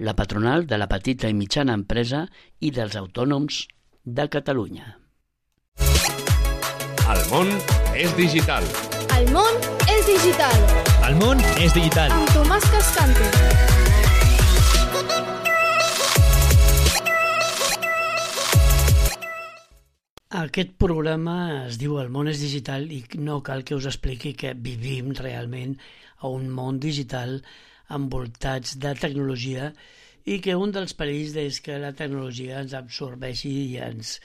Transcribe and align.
la 0.00 0.16
patronal 0.16 0.66
de 0.66 0.78
la 0.78 0.88
petita 0.88 1.28
i 1.28 1.34
mitjana 1.36 1.74
empresa 1.76 2.22
i 2.64 2.70
dels 2.72 2.96
autònoms 2.96 3.66
de 4.04 4.24
Catalunya. 4.32 4.96
El 7.10 7.20
món 7.28 7.50
és 7.92 8.14
digital. 8.16 8.64
El 9.18 9.28
món 9.34 9.60
és 9.92 10.06
digital, 10.08 10.56
El 11.04 11.18
món 11.20 11.44
és 11.60 11.76
digital. 11.76 12.14
amb 12.16 12.32
Tomàs 12.32 12.64
Cascante. 12.72 13.28
Aquest 20.40 20.76
programa 20.80 21.66
es 21.66 21.76
diu 21.76 21.98
El 22.00 22.08
món 22.08 22.30
és 22.30 22.40
digital 22.40 22.88
i 22.88 23.02
no 23.18 23.42
cal 23.42 23.66
que 23.68 23.76
us 23.76 23.84
expliqui 23.90 24.32
que 24.32 24.54
vivim 24.54 25.12
realment 25.18 25.76
a 26.24 26.30
un 26.32 26.48
món 26.48 26.80
digital 26.80 27.42
envoltats 27.96 28.76
de 28.82 28.94
tecnologia 28.98 29.72
i 30.24 30.38
que 30.44 30.56
un 30.56 30.72
dels 30.74 30.94
perills 30.94 31.36
és 31.40 31.60
que 31.64 31.80
la 31.82 31.92
tecnologia 31.96 32.60
ens 32.62 32.76
absorbeixi 32.76 33.52
i 33.72 33.76
ens, 33.82 34.18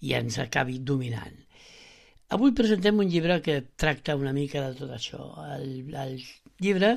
i 0.00 0.14
ens 0.18 0.38
acabi 0.42 0.78
dominant. 0.78 1.36
Avui 2.30 2.52
presentem 2.54 3.00
un 3.02 3.08
llibre 3.10 3.40
que 3.42 3.56
tracta 3.76 4.14
una 4.14 4.32
mica 4.32 4.62
de 4.68 4.76
tot 4.78 4.92
això. 4.94 5.24
El, 5.56 5.90
el 5.98 6.20
llibre, 6.62 6.92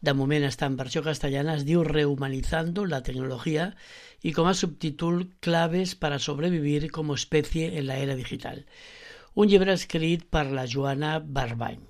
de 0.00 0.14
moment 0.16 0.46
està 0.48 0.70
en 0.70 0.78
versió 0.78 1.02
castellana, 1.04 1.58
es 1.58 1.66
diu 1.68 1.84
Rehumanizando 1.84 2.86
la 2.86 3.02
tecnologia 3.02 3.74
y 4.22 4.32
con 4.32 4.48
a 4.48 4.54
subtítol 4.54 5.28
Claves 5.40 5.94
para 5.94 6.18
sobrevivir 6.18 6.90
como 6.90 7.14
especie 7.14 7.78
en 7.78 7.86
la 7.88 7.98
era 7.98 8.16
digital. 8.16 8.64
Un 9.34 9.48
llibre 9.48 9.76
escrit 9.76 10.24
per 10.24 10.46
la 10.50 10.66
Joana 10.66 11.18
Barbany. 11.20 11.80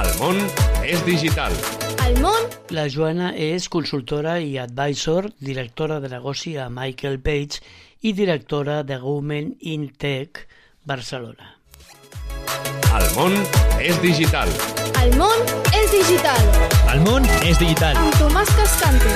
El 0.00 0.12
món 0.20 0.44
és 0.84 1.00
digital. 1.08 1.56
El 2.10 2.16
món 2.24 2.46
La 2.74 2.84
Joana 2.90 3.28
és 3.38 3.68
consultora 3.70 4.32
i 4.42 4.56
advisor, 4.58 5.28
directora 5.48 5.98
de 6.02 6.08
negoci 6.10 6.56
a 6.58 6.64
Michael 6.72 7.20
Page 7.22 7.60
i 8.02 8.12
directora 8.20 8.80
de 8.88 8.96
Women 9.02 9.52
in 9.74 9.84
Tech 10.04 10.40
Barcelona. 10.92 11.52
El 12.98 13.06
món 13.14 13.36
és 13.78 14.00
digital. 14.02 14.50
El 15.04 15.14
món 15.20 15.46
és 15.70 15.94
digital, 15.94 16.50
El 16.96 17.04
món 17.06 17.30
és 17.46 17.62
digital. 17.62 17.94
amb 18.02 18.18
Tomàs 18.18 18.50
Cascante. 18.58 19.14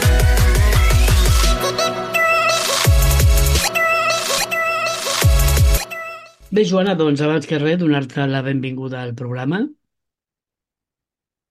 Bé, 6.55 6.62
Joana, 6.70 6.95
doncs 6.95 7.20
abans 7.27 7.51
que 7.51 7.58
res, 7.58 7.79
donar-te 7.83 8.29
la 8.31 8.42
benvinguda 8.47 9.03
al 9.03 9.14
programa. 9.19 9.64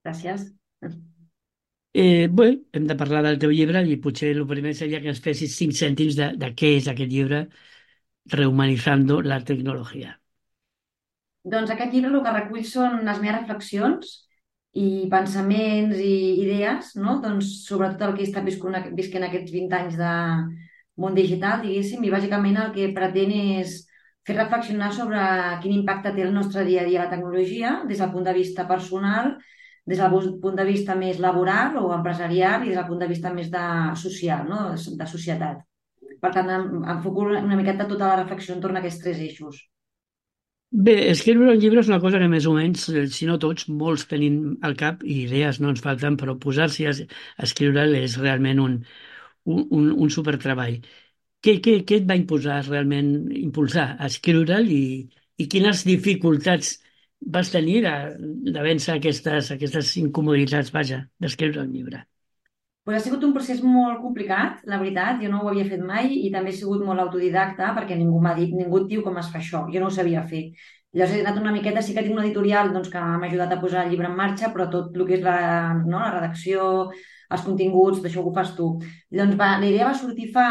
Gràcies. 0.08 0.48
Eh, 1.94 2.26
bé, 2.28 2.46
hem 2.72 2.86
de 2.90 2.96
parlar 2.98 3.20
del 3.22 3.38
teu 3.38 3.52
llibre 3.54 3.80
i 3.86 3.96
potser 4.02 4.32
el 4.34 4.46
primer 4.50 4.72
seria 4.74 4.98
que 5.02 5.12
ens 5.12 5.20
fessis 5.22 5.54
cinc 5.60 5.76
cèntims 5.78 6.16
de, 6.18 6.32
de 6.42 6.50
què 6.58 6.72
és 6.80 6.88
aquest 6.90 7.12
llibre 7.12 7.44
Rehumanizando 8.32 9.20
la 9.20 9.38
tecnologia. 9.44 10.14
Doncs 11.54 11.70
aquest 11.70 11.92
llibre 11.92 12.10
el 12.10 12.22
que 12.24 12.32
recull 12.32 12.64
són 12.64 13.02
les 13.04 13.18
meves 13.20 13.42
reflexions 13.42 14.12
i 14.80 14.86
pensaments 15.12 15.98
i 16.00 16.14
idees, 16.42 16.94
no? 16.96 17.18
Doncs 17.22 17.50
sobre 17.68 17.90
tot 17.92 18.06
el 18.08 18.14
que 18.16 18.24
he 18.24 18.28
estat 18.30 18.48
viscut, 18.48 18.78
visquent 18.96 19.28
aquests 19.28 19.52
20 19.52 19.76
anys 19.78 19.98
de 20.00 20.14
món 21.04 21.18
digital, 21.18 21.60
diguéssim, 21.62 22.02
i 22.02 22.12
bàsicament 22.14 22.56
el 22.62 22.72
que 22.74 22.88
pretén 22.96 23.34
és 23.36 23.82
fer 24.24 24.38
reflexionar 24.38 24.90
sobre 24.96 25.20
quin 25.62 25.76
impacte 25.76 26.14
té 26.16 26.24
el 26.24 26.32
nostre 26.34 26.64
dia 26.64 26.82
a 26.82 26.88
dia 26.88 27.04
la 27.04 27.12
tecnologia 27.12 27.76
des 27.84 28.00
del 28.00 28.12
punt 28.14 28.24
de 28.24 28.34
vista 28.40 28.64
personal, 28.66 29.34
des 29.92 30.00
del 30.00 30.28
punt 30.42 30.56
de 30.60 30.66
vista 30.68 30.96
més 31.02 31.20
laboral 31.26 31.78
o 31.82 31.92
empresarial 31.98 32.64
i 32.64 32.72
des 32.72 32.78
del 32.80 32.88
punt 32.90 33.02
de 33.04 33.10
vista 33.12 33.32
més 33.38 33.50
de 33.52 33.64
social, 34.04 34.46
no? 34.48 34.60
de 34.74 35.06
societat. 35.14 35.62
Per 36.24 36.32
tant, 36.38 36.50
em- 36.58 36.84
enfoco 36.96 37.28
una 37.28 37.60
miqueta 37.60 37.88
tota 37.92 38.10
la 38.10 38.20
reflexió 38.22 38.56
entorn 38.56 38.76
a 38.80 38.84
aquests 38.84 39.02
tres 39.04 39.22
eixos. 39.28 39.62
Bé, 40.86 40.92
escriure 41.10 41.52
un 41.52 41.58
llibre 41.62 41.82
és 41.84 41.88
una 41.90 42.00
cosa 42.02 42.18
que 42.20 42.28
més 42.30 42.46
o 42.50 42.52
menys, 42.56 42.84
eh, 43.00 43.04
si 43.16 43.26
no 43.28 43.36
tots, 43.42 43.68
molts 43.82 44.04
tenim 44.12 44.38
al 44.68 44.74
cap 44.80 45.04
i 45.06 45.18
idees 45.24 45.60
no 45.62 45.70
ens 45.70 45.82
falten, 45.84 46.16
però 46.22 46.34
posar-s'hi 46.44 46.88
a 46.90 46.94
escriure'l 47.46 47.94
és 48.00 48.16
realment 48.22 48.62
un, 48.64 48.74
un, 49.54 49.60
un, 49.78 49.90
un 50.06 50.10
supertreball. 50.16 50.80
Què, 51.44 51.54
què, 51.66 51.76
què 51.88 52.00
et 52.02 52.08
va 52.10 52.18
imposar 52.20 52.58
realment 52.66 53.12
impulsar 53.42 53.86
a 53.98 54.10
escriure'l 54.10 54.72
i, 54.78 54.82
i 55.38 55.48
quines 55.54 55.84
dificultats 55.90 56.74
vas 57.26 57.50
tenir 57.52 57.80
de, 57.84 57.94
de 58.52 58.64
vèncer 58.64 58.96
aquestes, 58.96 59.50
aquestes 59.54 59.94
incomoditats, 60.00 60.72
vaja, 60.74 61.04
d'escriure 61.20 61.62
un 61.62 61.72
llibre? 61.72 62.04
Pues 62.84 62.98
ha 62.98 63.04
sigut 63.04 63.22
un 63.24 63.32
procés 63.32 63.62
molt 63.64 64.02
complicat, 64.02 64.58
la 64.68 64.76
veritat, 64.80 65.22
jo 65.22 65.30
no 65.32 65.40
ho 65.40 65.48
havia 65.48 65.64
fet 65.64 65.80
mai 65.80 66.10
i 66.18 66.30
també 66.32 66.52
he 66.52 66.56
sigut 66.58 66.82
molt 66.84 67.00
autodidacta 67.00 67.70
perquè 67.78 67.96
ningú 67.96 68.20
m'ha 68.20 68.34
dit, 68.36 68.52
ningú 68.52 68.82
et 68.82 68.90
diu 68.90 69.04
com 69.06 69.16
es 69.22 69.30
fa 69.32 69.40
això, 69.40 69.62
jo 69.72 69.80
no 69.80 69.88
ho 69.88 69.94
sabia 69.94 70.26
fer. 70.28 70.42
Llavors 70.94 71.16
he 71.16 71.22
anat 71.24 71.40
una 71.40 71.54
miqueta, 71.54 71.80
sí 71.82 71.94
que 71.94 72.04
tinc 72.04 72.14
una 72.14 72.26
editorial 72.26 72.74
doncs, 72.74 72.90
que 72.92 73.00
m'ha 73.00 73.26
ajudat 73.30 73.54
a 73.56 73.60
posar 73.62 73.86
el 73.86 73.94
llibre 73.94 74.10
en 74.10 74.18
marxa, 74.18 74.52
però 74.52 74.68
tot 74.70 74.94
el 74.94 75.06
que 75.08 75.16
és 75.16 75.24
la, 75.24 75.38
no, 75.80 75.96
la 75.98 76.12
redacció, 76.12 76.66
els 77.34 77.46
continguts, 77.46 77.98
tot 77.98 78.10
això 78.10 78.22
ho 78.22 78.34
fas 78.36 78.52
tu. 78.58 78.68
Llavors 79.16 79.40
va, 79.40 79.48
la 79.64 79.70
idea 79.70 79.88
va 79.88 79.96
sortir 79.98 80.28
fa 80.36 80.46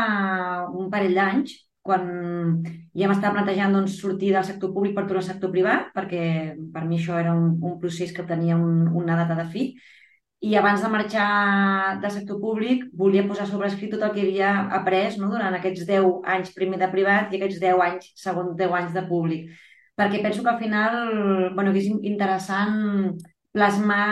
un 0.73 0.89
parell 0.91 1.15
d'anys, 1.19 1.53
quan 1.83 2.05
ja 2.95 3.09
m'estava 3.09 3.35
plantejant 3.37 3.73
doncs, 3.75 3.97
sortir 3.99 4.31
del 4.33 4.45
sector 4.47 4.71
públic 4.75 4.95
per 4.95 5.03
tornar 5.07 5.23
al 5.23 5.27
sector 5.27 5.51
privat, 5.51 5.89
perquè 5.95 6.23
per 6.73 6.85
mi 6.87 6.99
això 6.99 7.17
era 7.19 7.33
un, 7.35 7.57
un 7.59 7.75
procés 7.81 8.13
que 8.15 8.23
tenia 8.29 8.55
un, 8.55 8.87
una 9.01 9.17
data 9.19 9.35
de 9.41 9.49
fi, 9.51 9.65
i 10.43 10.55
abans 10.59 10.81
de 10.83 10.89
marxar 10.91 11.99
del 12.03 12.11
sector 12.11 12.39
públic 12.41 12.83
volia 12.99 13.23
posar 13.27 13.45
sobre 13.47 13.69
escrit 13.69 13.93
tot 13.93 14.01
el 14.03 14.11
que 14.15 14.23
havia 14.25 14.49
après 14.77 15.15
no? 15.19 15.29
durant 15.31 15.55
aquests 15.55 15.85
10 15.87 16.07
anys 16.33 16.51
primer 16.55 16.79
de 16.81 16.89
privat 16.91 17.31
i 17.31 17.39
aquests 17.39 17.61
10 17.61 17.83
anys, 17.85 18.09
segons 18.19 18.57
10 18.59 18.75
anys 18.79 18.97
de 18.97 19.05
públic. 19.07 19.53
Perquè 19.95 20.19
penso 20.25 20.43
que 20.43 20.51
al 20.51 20.59
final 20.59 20.97
bueno, 21.55 21.71
que 21.71 21.79
és 21.83 21.87
interessant 22.11 22.75
plasmar 23.55 24.07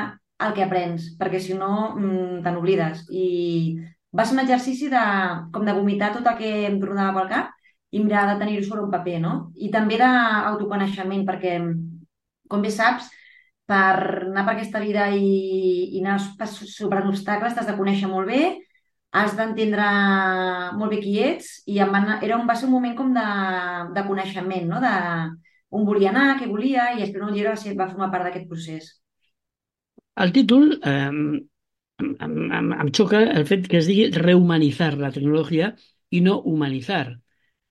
el 0.45 0.55
que 0.55 0.63
aprens, 0.63 1.11
perquè 1.19 1.41
si 1.43 1.57
no 1.57 1.71
mm, 1.97 2.39
te 2.45 2.53
n'oblides. 2.55 3.03
I 3.11 3.27
va 4.15 4.23
ser 4.23 4.38
un 4.38 4.43
exercici 4.45 4.88
de, 4.93 5.03
com 5.51 5.67
de 5.67 5.75
vomitar 5.75 6.13
tot 6.15 6.31
el 6.31 6.39
que 6.39 6.53
em 6.69 6.79
tornava 6.79 7.19
pel 7.19 7.33
cap 7.35 7.57
i 7.91 8.00
mirar 8.03 8.25
de 8.31 8.38
tenir-ho 8.41 8.63
sobre 8.68 8.84
un 8.85 8.91
paper, 8.94 9.18
no? 9.24 9.34
I 9.56 9.69
també 9.74 9.97
d'autoconeixement, 10.00 11.25
perquè, 11.28 11.57
com 12.52 12.62
bé 12.66 12.72
saps, 12.74 13.09
per 13.72 13.78
anar 14.28 14.44
per 14.47 14.56
aquesta 14.56 14.81
vida 14.84 15.07
i, 15.16 15.96
i 15.96 16.01
anar 16.01 16.18
superant 16.19 17.09
obstacles 17.12 17.56
t'has 17.56 17.69
de 17.69 17.78
conèixer 17.78 18.09
molt 18.12 18.28
bé, 18.31 18.41
has 19.16 19.35
d'entendre 19.38 19.85
molt 20.80 20.91
bé 20.94 21.00
qui 21.03 21.16
ets 21.24 21.51
i 21.72 21.80
em 21.84 21.91
va, 21.94 22.01
anar- 22.01 22.19
era 22.24 22.38
un, 22.40 22.47
va 22.50 22.56
ser 22.59 22.68
un 22.69 22.74
moment 22.75 22.96
com 22.97 23.13
de, 23.16 23.25
de 23.96 24.03
coneixement, 24.07 24.68
no? 24.72 24.81
de 24.84 24.94
on 25.72 25.85
volia 25.88 26.12
anar, 26.12 26.28
què 26.40 26.50
volia 26.51 26.90
i 26.97 27.03
escriure 27.06 27.30
un 27.31 27.38
va, 27.47 27.56
va 27.85 27.90
formar 27.94 28.12
part 28.13 28.28
d'aquest 28.28 28.47
procés. 28.51 28.91
El 30.25 30.31
títol 30.35 30.66
eh, 30.91 30.94
em, 32.03 32.12
em, 32.28 32.35
em, 32.59 32.72
em 32.84 32.91
xoca 33.00 33.22
el 33.40 33.46
fet 33.51 33.68
que 33.72 33.80
es 33.81 33.90
digui 33.91 34.07
rehumanitzar 34.18 34.92
la 35.04 35.12
tecnologia 35.18 35.71
i 36.12 36.21
no 36.27 36.39
humanitzar. 36.54 37.06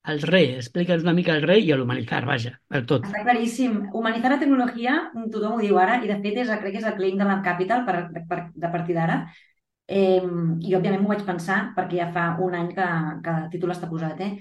El 0.08 0.22
re, 0.24 0.40
explica'ns 0.56 1.02
una 1.04 1.12
mica 1.12 1.34
el 1.36 1.42
re 1.44 1.58
i 1.60 1.66
l'humanitzar, 1.76 2.22
vaja, 2.24 2.54
el 2.72 2.86
tot. 2.88 3.04
Està 3.04 3.20
claríssim. 3.26 3.74
Humanitzar 3.92 4.30
la 4.32 4.38
tecnologia, 4.40 4.94
tothom 5.34 5.58
ho 5.58 5.60
diu 5.60 5.76
ara, 5.78 5.98
i 6.00 6.08
de 6.08 6.16
fet 6.24 6.40
és, 6.40 6.52
crec 6.62 6.72
que 6.72 6.80
és 6.80 6.88
el 6.88 6.96
claim 6.96 7.18
de 7.20 7.26
la 7.28 7.40
Capital 7.44 7.84
per, 7.84 7.98
per, 8.30 8.38
de 8.54 8.70
partir 8.72 8.96
d'ara. 8.96 9.20
Eh, 9.90 10.22
I 10.22 10.74
òbviament 10.78 11.02
m'ho 11.02 11.12
vaig 11.12 11.26
pensar 11.26 11.58
perquè 11.76 12.00
ja 12.00 12.08
fa 12.14 12.24
un 12.40 12.56
any 12.56 12.72
que, 12.72 12.88
que 13.26 13.36
el 13.42 13.52
títol 13.52 13.74
està 13.74 13.90
posat, 13.90 14.24
eh? 14.24 14.32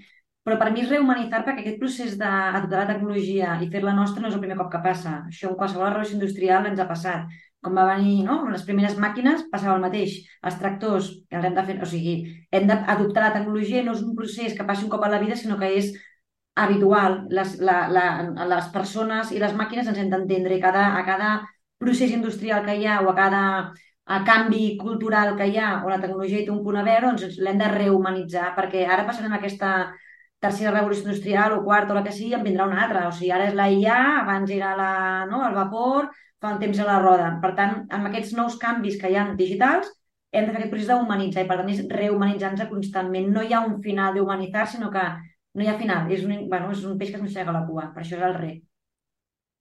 Però 0.48 0.56
per 0.62 0.70
mi 0.72 0.86
és 0.86 0.90
rehumanitzar 0.90 1.44
perquè 1.44 1.66
aquest 1.66 1.80
procés 1.82 2.16
d'adoptar 2.18 2.80
la 2.80 2.90
tecnologia 2.94 3.58
i 3.60 3.68
fer-la 3.74 3.94
nostra 3.98 4.24
no 4.24 4.30
és 4.30 4.38
el 4.38 4.44
primer 4.46 4.58
cop 4.62 4.72
que 4.72 4.82
passa. 4.86 5.18
Això 5.28 5.52
en 5.52 5.58
qualsevol 5.60 5.92
revolució 5.92 6.16
industrial 6.16 6.70
ens 6.70 6.80
ha 6.80 6.88
passat. 6.88 7.28
Com 7.66 7.76
va 7.78 7.86
venir, 7.90 8.22
no? 8.26 8.36
Les 8.54 8.62
primeres 8.68 8.96
màquines 9.04 9.42
passava 9.54 9.76
el 9.76 9.82
mateix. 9.84 10.14
Els 10.48 10.60
tractors, 10.62 11.10
que 11.30 11.40
els 11.40 11.48
hem 11.50 11.58
de 11.58 11.66
fer, 11.68 11.76
o 11.84 11.90
sigui, 11.94 12.14
hem 12.56 12.70
d'adoptar 12.70 13.26
la 13.26 13.34
tecnologia 13.36 13.84
no 13.84 13.96
és 13.98 14.04
un 14.06 14.16
procés 14.20 14.56
que 14.56 14.68
passi 14.70 14.86
un 14.88 14.94
cop 14.94 15.04
a 15.04 15.12
la 15.12 15.20
vida, 15.24 15.36
sinó 15.36 15.58
que 15.60 15.72
és 15.82 15.92
habitual. 16.64 17.20
Les, 17.36 17.58
la, 17.70 17.82
la, 17.92 18.06
les 18.54 18.72
persones 18.76 19.34
i 19.36 19.44
les 19.44 19.56
màquines 19.60 19.92
ens 19.92 20.00
hem 20.00 20.12
d'entendre 20.14 20.60
cada, 20.64 20.86
a 21.00 21.04
cada 21.08 21.36
procés 21.84 22.16
industrial 22.16 22.66
que 22.66 22.80
hi 22.80 22.88
ha 22.88 23.00
o 23.04 23.12
a 23.12 23.16
cada 23.20 23.44
a 24.10 24.24
canvi 24.26 24.76
cultural 24.78 25.36
que 25.38 25.46
hi 25.52 25.58
ha 25.62 25.84
o 25.86 25.90
la 25.92 26.00
tecnologia 26.02 26.40
hi 26.40 26.46
té 26.48 26.52
un 26.52 26.64
punt 26.66 26.80
a 26.80 26.84
veure, 26.88 27.12
doncs 27.12 27.38
l'hem 27.46 27.60
de 27.62 27.68
rehumanitzar 27.74 28.54
perquè 28.56 28.88
ara 28.88 29.06
passarem 29.06 29.36
aquesta 29.38 29.74
tercera 30.40 30.72
revolució 30.76 31.06
industrial 31.08 31.54
o 31.58 31.64
quarta 31.66 31.94
o 31.94 31.98
la 31.98 32.04
que 32.06 32.14
sigui, 32.16 32.34
en 32.38 32.44
vindrà 32.48 32.66
una 32.70 32.82
altra. 32.86 33.08
O 33.10 33.14
sigui, 33.16 33.32
ara 33.36 33.48
és 33.50 33.56
la 33.60 33.70
IA, 33.76 34.00
abans 34.24 34.52
era 34.56 34.74
la, 34.80 34.92
no, 35.32 35.42
el 35.48 35.56
vapor, 35.58 36.10
fa 36.40 36.54
un 36.56 36.60
temps 36.64 36.80
a 36.80 36.88
la 36.88 37.00
roda. 37.04 37.32
Per 37.44 37.54
tant, 37.58 37.82
amb 37.98 38.10
aquests 38.12 38.36
nous 38.38 38.56
canvis 38.62 39.00
que 39.02 39.12
hi 39.12 39.18
ha 39.20 39.26
digitals, 39.40 39.92
hem 40.32 40.46
de 40.46 40.54
fer 40.54 40.60
aquest 40.62 40.72
procés 40.76 40.90
d'humanitzar 40.92 41.44
i 41.44 41.50
per 41.50 41.58
tant 41.60 41.70
és 41.74 41.84
rehumanitzar-nos 41.92 42.70
constantment. 42.72 43.30
No 43.36 43.44
hi 43.44 43.54
ha 43.54 43.64
un 43.66 43.80
final 43.84 44.16
d'humanitzar, 44.16 44.68
sinó 44.76 44.92
que 44.94 45.06
no 45.56 45.64
hi 45.66 45.70
ha 45.72 45.78
final. 45.84 46.12
És 46.16 46.24
un, 46.26 46.36
bueno, 46.52 46.72
és 46.76 46.84
un 46.88 46.98
peix 47.00 47.12
que 47.12 47.20
es 47.20 47.24
mossega 47.28 47.56
la 47.56 47.66
cua. 47.68 47.90
Per 47.96 48.04
això 48.06 48.18
és 48.20 48.28
el 48.30 48.36
re. 48.40 48.52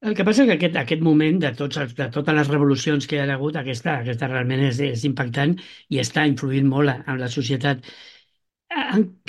El 0.09 0.15
que 0.19 0.25
passa 0.27 0.45
és 0.45 0.49
que 0.49 0.55
aquest, 0.59 0.77
aquest 0.81 1.01
moment 1.07 1.41
de, 1.43 1.51
tots, 1.61 1.79
els- 1.83 1.95
de 1.99 2.07
totes 2.17 2.37
les 2.39 2.51
revolucions 2.53 3.07
que 3.11 3.17
hi 3.17 3.23
ha 3.25 3.33
hagut, 3.35 3.57
aquesta, 3.59 3.97
aquesta 4.05 4.29
realment 4.31 4.61
és, 4.69 4.79
és 4.87 5.03
impactant 5.09 5.57
i 5.91 5.99
està 6.03 6.27
influint 6.31 6.69
molt 6.71 6.93
en 6.95 7.19
la 7.23 7.31
societat. 7.35 7.83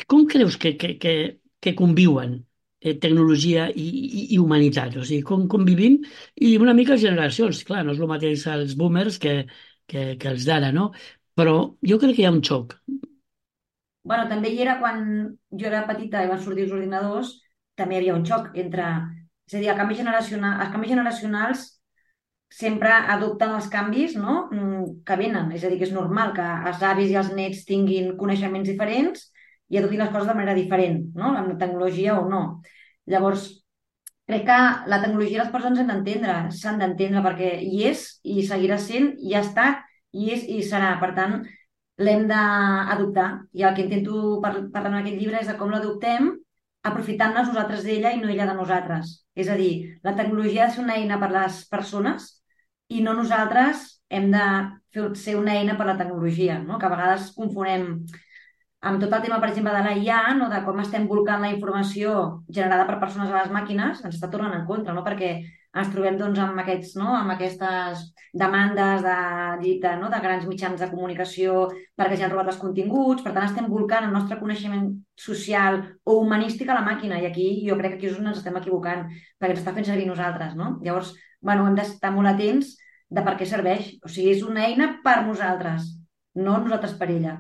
Com 0.10 0.26
creus 0.28 0.58
que, 0.58 0.76
que, 0.78 0.96
que, 1.00 1.14
que 1.62 1.76
conviuen 1.76 2.36
eh, 2.82 2.96
tecnologia 3.00 3.70
i, 3.72 3.88
i, 3.88 4.26
i 4.36 4.40
humanitat? 4.40 4.98
O 5.00 5.06
sigui, 5.08 5.24
com 5.28 5.48
convivim 5.52 6.00
i 6.36 6.56
una 6.60 6.76
mica 6.78 6.98
generacions. 7.00 7.64
Clar, 7.68 7.84
no 7.86 7.96
és 7.96 8.02
el 8.02 8.12
mateix 8.12 8.46
els 8.52 8.76
boomers 8.80 9.20
que, 9.22 9.36
que, 9.88 10.14
que 10.20 10.32
els 10.34 10.48
d'ara, 10.50 10.72
no? 10.76 10.92
Però 11.40 11.56
jo 11.92 12.00
crec 12.02 12.18
que 12.18 12.26
hi 12.26 12.28
ha 12.30 12.36
un 12.36 12.44
xoc. 12.44 12.76
bueno, 14.04 14.26
també 14.30 14.50
hi 14.50 14.62
era 14.64 14.80
quan 14.80 15.02
jo 15.52 15.68
era 15.68 15.86
petita 15.88 16.24
i 16.24 16.30
van 16.30 16.42
sortir 16.42 16.66
els 16.66 16.74
ordinadors, 16.74 17.34
també 17.76 17.96
hi 17.96 18.00
havia 18.04 18.16
un 18.16 18.26
xoc 18.26 18.56
entre... 18.58 18.86
És 19.50 19.56
a 19.58 19.60
dir, 19.62 19.70
el 19.72 19.78
canvi 19.80 19.96
generacional, 19.98 20.60
els 20.62 20.72
canvis 20.74 20.92
generacionals 20.92 21.62
sempre 22.50 22.90
adopten 22.90 23.54
els 23.54 23.70
canvis 23.70 24.16
no? 24.18 24.48
Mm, 24.52 25.04
que 25.06 25.18
venen. 25.20 25.52
És 25.54 25.64
a 25.64 25.70
dir, 25.70 25.78
que 25.80 25.88
és 25.88 25.96
normal 25.96 26.34
que 26.38 26.48
els 26.72 26.84
avis 26.84 27.14
i 27.14 27.20
els 27.22 27.32
nets 27.38 27.64
tinguin 27.70 28.16
coneixements 28.18 28.68
diferents 28.70 29.30
i 29.70 29.78
adoptin 29.78 30.02
les 30.02 30.12
coses 30.14 30.28
de 30.28 30.36
manera 30.36 30.58
diferent, 30.58 31.04
no? 31.16 31.36
amb 31.36 31.54
la 31.54 31.60
tecnologia 31.62 32.18
o 32.20 32.26
no. 32.30 32.42
Llavors, 33.10 33.46
crec 34.30 34.48
que 34.48 34.58
la 34.90 35.00
tecnologia 35.04 35.44
les 35.44 35.54
persones 35.54 35.80
han 35.82 35.94
d'entendre, 35.94 36.40
s'han 36.54 36.82
d'entendre 36.82 37.22
perquè 37.26 37.54
hi 37.62 37.86
és 37.92 38.04
i 38.24 38.42
seguirà 38.46 38.80
sent, 38.82 39.14
i 39.22 39.38
ha 39.38 39.46
estat, 39.46 39.86
hi 40.14 40.34
és 40.34 40.46
i 40.50 40.62
serà. 40.66 40.96
Per 41.02 41.14
tant, 41.18 41.40
l'hem 42.02 42.28
d'adoptar. 42.30 43.30
I 43.54 43.66
el 43.70 43.76
que 43.78 43.86
intento 43.86 44.40
par 44.42 44.56
parlar 44.74 44.96
en 44.96 45.02
aquest 45.04 45.22
llibre 45.22 45.42
és 45.42 45.50
de 45.50 45.58
com 45.60 45.74
l'adoptem 45.74 46.34
aprofitant-nos 46.90 47.50
nosaltres 47.50 47.84
d'ella 47.84 48.14
i 48.16 48.22
no 48.22 48.30
ella 48.32 48.48
de 48.50 48.56
nosaltres. 48.58 49.18
És 49.36 49.50
a 49.52 49.58
dir, 49.60 50.00
la 50.04 50.16
tecnologia 50.18 50.70
ser 50.72 50.86
una 50.86 50.96
eina 50.98 51.20
per 51.22 51.30
les 51.34 51.62
persones 51.70 52.39
i 52.90 53.04
no 53.06 53.14
nosaltres 53.18 53.86
hem 54.10 54.32
de 54.34 54.46
fer, 54.94 55.06
ser 55.16 55.38
una 55.38 55.56
eina 55.60 55.78
per 55.78 55.86
a 55.86 55.92
la 55.94 56.00
tecnologia, 56.00 56.58
no? 56.64 56.80
que 56.80 56.90
a 56.90 56.94
vegades 56.94 57.30
confonem 57.38 57.92
amb 58.90 59.02
tot 59.02 59.14
el 59.14 59.24
tema, 59.26 59.38
per 59.44 59.50
exemple, 59.52 59.76
de 59.76 59.84
la 59.86 59.96
IA, 60.00 60.20
no? 60.40 60.50
de 60.50 60.64
com 60.66 60.80
estem 60.82 61.06
volcant 61.08 61.44
la 61.44 61.54
informació 61.54 62.44
generada 62.48 62.88
per 62.88 63.00
persones 63.02 63.32
a 63.32 63.42
les 63.44 63.54
màquines, 63.54 64.04
ens 64.04 64.16
està 64.16 64.32
tornant 64.32 64.56
en 64.56 64.66
contra, 64.68 64.96
no? 64.96 65.04
perquè 65.06 65.34
ens 65.78 65.92
trobem 65.94 66.18
doncs, 66.18 66.40
amb, 66.42 66.58
aquests, 66.64 66.96
no? 66.98 67.12
amb 67.14 67.36
aquestes 67.36 68.08
demandes 68.34 69.04
de, 69.06 69.18
de, 69.84 69.94
no? 70.02 70.10
de 70.10 70.22
grans 70.24 70.48
mitjans 70.50 70.82
de 70.82 70.90
comunicació 70.90 71.68
perquè 72.00 72.18
ja 72.18 72.26
han 72.26 72.34
robat 72.34 72.50
els 72.54 72.62
continguts, 72.62 73.22
per 73.26 73.36
tant 73.36 73.46
estem 73.46 73.70
volcant 73.70 74.08
el 74.08 74.16
nostre 74.16 74.40
coneixement 74.42 74.90
social 75.20 75.84
o 76.06 76.18
humanístic 76.24 76.72
a 76.72 76.80
la 76.80 76.86
màquina 76.88 77.22
i 77.22 77.30
aquí 77.30 77.50
jo 77.68 77.78
crec 77.78 77.98
que 77.98 78.00
aquí 78.00 78.10
és 78.10 78.18
on 78.18 78.32
ens 78.32 78.42
estem 78.42 78.58
equivocant 78.58 79.06
perquè 79.38 79.54
ens 79.54 79.62
està 79.62 79.76
fent 79.76 79.86
servir 79.92 80.10
nosaltres, 80.10 80.56
no? 80.58 80.78
Llavors, 80.82 81.14
bueno, 81.42 81.68
hem 81.68 81.78
d'estar 81.78 82.16
molt 82.16 82.34
atents 82.34 82.79
de 83.10 83.24
per 83.26 83.36
què 83.40 83.48
serveix. 83.50 83.94
O 84.06 84.12
sigui, 84.12 84.34
és 84.36 84.44
una 84.46 84.66
eina 84.70 84.90
per 85.06 85.20
nosaltres, 85.28 85.94
no 86.40 86.58
nosaltres 86.64 86.98
per 87.00 87.10
ella. 87.14 87.38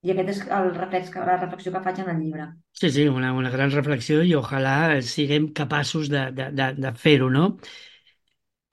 I 0.00 0.14
aquest 0.14 0.30
és 0.32 0.40
el 0.56 0.70
reflex, 0.76 1.12
la 1.28 1.36
reflexió 1.36 1.72
que 1.74 1.82
faig 1.84 2.00
en 2.00 2.08
el 2.14 2.20
llibre. 2.22 2.46
Sí, 2.72 2.88
sí, 2.94 3.06
una, 3.08 3.34
una 3.36 3.50
gran 3.52 3.72
reflexió 3.74 4.22
i 4.24 4.32
ojalà 4.38 4.74
siguem 5.04 5.50
capaços 5.56 6.08
de, 6.12 6.30
de, 6.36 6.46
de, 6.56 6.68
de 6.80 6.92
fer-ho, 7.02 7.28
no? 7.32 7.50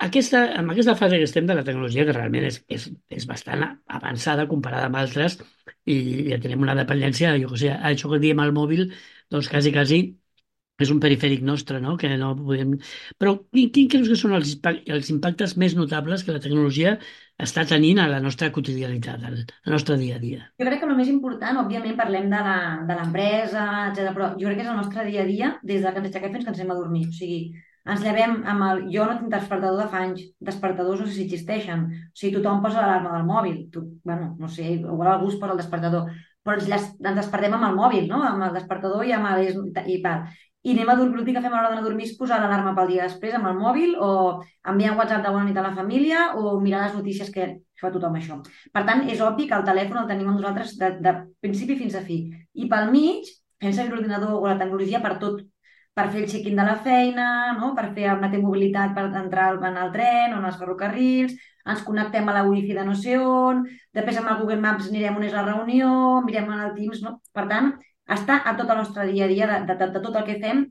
Aquesta, 0.05 0.43
amb 0.59 0.71
aquesta 0.71 0.93
fase 0.95 1.17
que 1.17 1.25
estem 1.25 1.47
de 1.49 1.55
la 1.57 1.63
tecnologia, 1.67 2.05
que 2.05 2.13
realment 2.15 2.45
és, 2.47 2.59
és, 2.75 2.85
és 3.17 3.25
bastant 3.27 3.63
avançada 3.97 4.45
comparada 4.51 4.87
amb 4.87 4.99
altres, 5.01 5.39
i 5.89 5.97
ja 6.29 6.37
tenim 6.43 6.63
una 6.63 6.75
dependència, 6.77 7.33
jo 7.41 7.49
què 7.51 7.61
sé, 7.63 7.71
això 7.91 8.11
que 8.11 8.21
diem 8.23 8.39
al 8.43 8.53
mòbil, 8.55 8.85
doncs 9.33 9.49
quasi, 9.51 9.73
quasi 9.73 9.99
és 10.81 10.91
un 10.93 10.99
perifèric 11.01 11.43
nostre, 11.45 11.79
no? 11.83 11.95
Que 11.97 12.11
no 12.21 12.33
podem... 12.37 12.75
Però 13.17 13.35
quin, 13.53 13.71
quin 13.73 13.87
creus 13.93 14.11
que 14.11 14.17
són 14.19 14.35
els, 14.37 14.55
els 14.85 15.13
impactes 15.13 15.55
més 15.57 15.75
notables 15.77 16.25
que 16.25 16.35
la 16.35 16.41
tecnologia 16.43 16.97
està 17.41 17.63
tenint 17.69 18.01
a 18.01 18.09
la 18.09 18.19
nostra 18.21 18.49
quotidianitat, 18.53 19.23
al, 19.29 19.39
al 19.43 19.75
nostre 19.75 19.97
dia 20.01 20.17
a 20.17 20.23
dia? 20.23 20.49
Jo 20.57 20.67
crec 20.67 20.81
que 20.81 20.89
el 20.89 20.97
més 20.97 21.09
important, 21.13 21.61
òbviament, 21.63 21.97
parlem 21.97 22.29
de 22.33 22.99
l'empresa, 22.99 23.65
etc. 23.91 24.13
però 24.13 24.33
jo 24.35 24.49
crec 24.49 24.61
que 24.61 24.67
és 24.67 24.73
el 24.73 24.81
nostre 24.81 25.07
dia 25.09 25.25
a 25.25 25.29
dia 25.29 25.55
des 25.63 25.81
de 25.81 25.93
que 25.93 26.03
ens 26.03 26.11
aixequem 26.11 26.37
fins 26.37 26.45
que 26.45 26.53
ens 26.53 26.61
anem 26.61 26.75
a 26.75 26.79
dormir. 26.79 27.07
O 27.09 27.17
sigui, 27.17 27.41
ens 27.87 28.03
llevem 28.03 28.39
amb 28.51 28.65
el... 28.69 28.81
Jo 28.93 29.05
no 29.07 29.17
tinc 29.19 29.33
despertador 29.33 29.81
de 29.81 29.89
fa 29.91 30.01
anys, 30.05 30.23
despertadors 30.49 31.03
no 31.03 31.09
sé 31.09 31.17
si 31.17 31.27
existeixen. 31.27 31.85
O 32.09 32.17
sigui, 32.19 32.37
tothom 32.37 32.63
posa 32.65 32.81
l'alarma 32.83 33.13
del 33.15 33.29
mòbil. 33.29 33.61
Tu, 33.73 33.85
bueno, 34.07 34.33
no 34.39 34.49
sé, 34.51 34.73
igual 34.77 35.13
algú 35.13 35.31
es 35.31 35.37
posa 35.41 35.55
el 35.55 35.61
despertador. 35.61 36.11
Però 36.47 36.57
ens, 36.57 36.91
ens 37.03 37.21
despertem 37.21 37.55
amb 37.57 37.69
el 37.69 37.79
mòbil, 37.79 38.09
no? 38.11 38.21
Amb 38.27 38.49
el 38.49 38.59
despertador 38.59 39.07
i 39.07 39.15
amb 39.15 39.31
el... 39.33 39.71
i 39.93 40.01
tal. 40.03 40.27
I 40.67 40.73
anem 40.73 40.89
a 40.91 40.95
dormir, 40.99 41.15
l'últim 41.15 41.35
que 41.37 41.41
fem 41.43 41.53
a 41.53 41.59
l'hora 41.61 41.69
d'anar 41.71 41.83
a 41.83 41.85
dormir 41.85 42.05
és 42.09 42.15
posar 42.19 42.41
l'alarma 42.41 42.73
pel 42.75 42.89
dia 42.91 43.05
després 43.07 43.35
amb 43.37 43.47
el 43.47 43.55
mòbil 43.55 43.93
o 44.03 44.09
enviar 44.71 44.91
un 44.91 44.97
WhatsApp 44.99 45.23
de 45.23 45.31
bona 45.31 45.47
nit 45.47 45.59
a 45.61 45.63
la 45.63 45.75
família 45.77 46.25
o 46.35 46.57
mirar 46.59 46.81
les 46.83 46.97
notícies 46.97 47.31
que 47.31 47.45
fa 47.79 47.91
tothom 47.93 48.17
això. 48.19 48.41
Per 48.75 48.83
tant, 48.89 49.05
és 49.13 49.21
obvi 49.23 49.47
que 49.47 49.55
el 49.55 49.63
telèfon 49.69 50.01
el 50.01 50.09
tenim 50.09 50.27
amb 50.27 50.41
nosaltres 50.41 50.75
de, 50.81 50.89
de 51.05 51.13
principi 51.45 51.77
fins 51.79 51.95
a 51.95 52.03
fi. 52.03 52.19
I 52.59 52.67
pel 52.73 52.91
mig 52.91 53.31
fem 53.63 53.71
servir 53.77 53.95
l'ordinador 53.95 54.35
o 54.35 54.43
la 54.49 54.57
tecnologia 54.59 54.99
per 55.05 55.15
tot, 55.23 55.39
per 55.97 56.09
fer 56.11 56.25
el 56.25 56.29
check-in 56.33 56.59
de 56.59 56.65
la 56.67 56.75
feina, 56.85 57.27
no? 57.57 57.71
per 57.77 57.87
fer 57.95 58.11
una 58.17 58.29
T-mobilitat 58.33 58.91
per 58.97 59.07
entrar 59.07 59.53
en 59.71 59.79
el 59.85 59.95
tren 59.95 60.35
o 60.35 60.41
en 60.41 60.51
els 60.51 60.59
ferrocarrils, 60.59 61.33
ens 61.67 61.83
connectem 61.87 62.27
a 62.27 62.35
la 62.35 62.43
wifi 62.47 62.75
de 62.75 62.83
no 62.85 62.93
sé 62.95 63.17
on, 63.17 63.63
després 63.95 64.19
amb 64.19 64.33
el 64.33 64.41
Google 64.43 64.59
Maps 64.67 64.91
anirem 64.91 65.17
on 65.17 65.25
és 65.27 65.35
la 65.35 65.47
reunió, 65.47 65.89
mirem 66.27 66.51
en 66.51 66.67
el 66.67 66.75
Teams, 66.75 67.01
no? 67.07 67.17
Per 67.33 67.47
tant, 67.49 67.73
està 68.15 68.41
a 68.45 68.55
tot 68.57 68.69
el 68.71 68.81
nostre 68.81 69.07
dia 69.11 69.25
a 69.25 69.31
dia, 69.31 69.47
de, 69.49 69.57
de, 69.67 69.75
de, 69.79 69.89
de 69.95 70.03
tot 70.03 70.15
el 70.19 70.27
que 70.27 70.37
fem, 70.43 70.67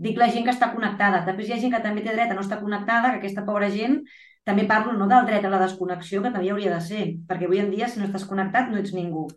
dic 0.00 0.18
la 0.18 0.30
gent 0.32 0.46
que 0.46 0.54
està 0.54 0.70
connectada. 0.74 1.22
Després 1.26 1.48
hi 1.48 1.54
ha 1.54 1.60
gent 1.62 1.74
que 1.74 1.82
també 1.84 2.02
té 2.04 2.14
dret 2.16 2.32
a 2.32 2.36
no 2.38 2.44
estar 2.46 2.60
connectada, 2.62 3.12
que 3.12 3.20
aquesta 3.20 3.44
pobra 3.46 3.68
gent 3.72 4.00
també 4.48 4.64
parlo 4.68 4.94
no, 4.96 5.06
del 5.10 5.26
dret 5.28 5.44
a 5.44 5.52
la 5.52 5.60
desconnexió, 5.62 6.22
que 6.24 6.32
també 6.32 6.50
hauria 6.50 6.72
de 6.74 6.80
ser, 6.84 7.04
perquè 7.28 7.46
avui 7.46 7.60
en 7.62 7.70
dia, 7.74 7.88
si 7.88 8.00
no 8.00 8.08
estàs 8.08 8.26
connectat, 8.28 8.70
no 8.70 8.80
ets 8.80 8.94
ningú. 8.96 9.28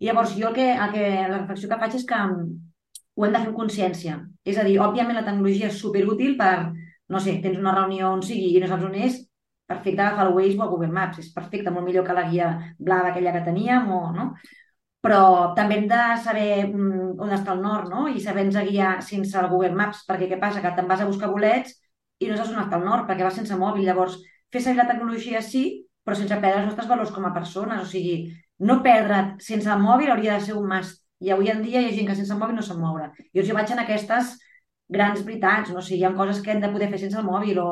I 0.00 0.08
llavors, 0.08 0.32
jo 0.38 0.48
el 0.48 0.56
que, 0.56 0.68
el 0.72 0.92
que, 0.94 1.06
la 1.28 1.40
reflexió 1.42 1.68
que 1.68 1.80
faig 1.82 1.96
és 1.98 2.06
que 2.08 2.20
mm, 2.24 2.46
ho 3.16 3.26
hem 3.26 3.34
de 3.34 3.42
fer 3.42 3.50
amb 3.50 3.58
consciència. 3.58 4.16
És 4.48 4.58
a 4.58 4.64
dir, 4.64 4.78
òbviament 4.80 5.18
la 5.18 5.26
tecnologia 5.26 5.68
és 5.68 5.80
superútil 5.82 6.38
per, 6.40 6.70
no 7.12 7.20
sé, 7.20 7.36
tens 7.44 7.60
una 7.60 7.74
reunió 7.76 8.14
on 8.14 8.24
sigui 8.24 8.54
i 8.56 8.62
no 8.62 8.70
saps 8.70 8.88
on 8.88 8.96
és, 8.96 9.20
perfecte 9.70 10.02
agafar 10.02 10.26
el 10.26 10.34
Waze 10.34 10.56
o 10.58 10.64
el 10.64 10.70
Google 10.72 10.94
Maps, 10.96 11.20
és 11.22 11.28
perfecte, 11.34 11.70
molt 11.70 11.86
millor 11.86 12.06
que 12.06 12.16
la 12.16 12.26
guia 12.30 12.48
blava 12.78 13.12
aquella 13.12 13.34
que 13.36 13.44
teníem, 13.46 13.92
o, 13.92 14.00
no? 14.16 14.30
Però 15.04 15.20
també 15.56 15.78
hem 15.78 15.86
de 15.88 16.00
saber 16.24 16.48
mm, 16.66 17.20
on 17.24 17.30
està 17.32 17.54
el 17.54 17.62
nord, 17.64 17.88
no? 17.92 18.06
I 18.08 18.20
saber-nos 18.20 18.66
guiar 18.68 18.98
sense 19.04 19.38
el 19.40 19.48
Google 19.52 19.72
Maps, 19.76 20.02
perquè 20.08 20.28
què 20.28 20.38
passa? 20.40 20.60
Que 20.64 20.72
te'n 20.76 20.90
vas 20.90 21.00
a 21.00 21.08
buscar 21.08 21.30
bolets 21.32 21.72
i 22.20 22.28
no 22.28 22.36
saps 22.36 22.52
on 22.52 22.60
està 22.60 22.76
el 22.76 22.84
nord, 22.84 23.06
perquè 23.08 23.24
vas 23.24 23.38
sense 23.40 23.56
mòbil. 23.56 23.86
Llavors, 23.88 24.18
fer 24.52 24.60
servir 24.60 24.82
la 24.82 24.90
tecnologia 24.90 25.40
sí, 25.44 25.64
però 26.04 26.18
sense 26.18 26.36
perdre 26.42 26.60
els 26.64 26.68
nostres 26.68 26.90
valors 26.90 27.14
com 27.16 27.24
a 27.24 27.32
persones. 27.36 27.80
O 27.86 27.88
sigui, 27.88 28.18
no 28.60 28.80
perdre't 28.84 29.40
sense 29.44 29.70
el 29.72 29.80
mòbil 29.80 30.12
hauria 30.12 30.36
de 30.36 30.46
ser 30.50 30.58
un 30.58 30.68
must. 30.68 31.00
I 31.20 31.32
avui 31.32 31.50
en 31.52 31.64
dia 31.64 31.80
hi 31.80 31.88
ha 31.88 31.96
gent 31.96 32.08
que 32.08 32.16
sense 32.16 32.32
el 32.32 32.40
mòbil 32.40 32.56
no 32.60 32.64
se'n 32.64 32.80
moure. 32.80 33.10
Jo 33.36 33.44
jo 33.46 33.56
vaig 33.56 33.72
en 33.72 33.82
aquestes 33.82 34.36
grans 34.90 35.22
veritats, 35.24 35.70
no? 35.70 35.78
O 35.80 35.84
sigui, 35.86 36.00
hi 36.00 36.06
ha 36.08 36.14
coses 36.16 36.40
que 36.44 36.52
hem 36.52 36.60
de 36.60 36.70
poder 36.72 36.88
fer 36.92 37.00
sense 37.00 37.18
el 37.20 37.26
mòbil, 37.28 37.60
o 37.62 37.70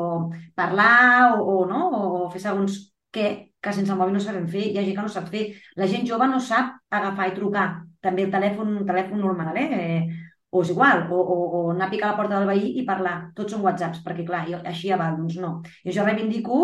parlar, 0.56 1.34
o, 1.34 1.44
o, 1.54 1.64
no? 1.66 1.80
o 1.98 2.28
fer 2.32 2.42
segons 2.44 2.78
què, 3.14 3.28
que 3.68 3.76
sense 3.76 3.92
el 3.94 4.00
mòbil 4.00 4.16
no 4.16 4.24
sabem 4.24 4.48
fer. 4.50 4.64
Hi 4.70 4.80
ha 4.80 4.86
gent 4.86 4.96
que 4.96 5.04
no 5.04 5.12
sap 5.12 5.28
fer. 5.34 5.44
La 5.80 5.88
gent 5.90 6.08
jove 6.08 6.28
no 6.30 6.40
sap 6.40 6.74
agafar 7.00 7.28
i 7.30 7.36
trucar. 7.36 7.68
També 8.04 8.24
el 8.26 8.32
telèfon, 8.32 8.76
un 8.80 8.88
telèfon 8.88 9.20
normal, 9.22 9.56
eh? 9.60 10.06
o 10.50 10.62
és 10.64 10.70
igual, 10.72 11.02
o, 11.12 11.16
o, 11.18 11.36
o 11.58 11.70
anar 11.72 11.88
a 11.88 11.90
picar 11.92 12.08
a 12.08 12.12
la 12.12 12.16
porta 12.16 12.38
del 12.38 12.48
veí 12.48 12.70
i 12.80 12.84
parlar. 12.88 13.16
Tots 13.36 13.52
són 13.52 13.64
whatsapps, 13.64 14.00
perquè 14.04 14.24
clar, 14.28 14.46
jo, 14.48 14.60
així 14.70 14.88
ja 14.92 14.96
val, 15.00 15.18
doncs 15.18 15.36
no. 15.42 15.58
I 15.84 15.92
jo 15.92 16.06
reivindico 16.06 16.62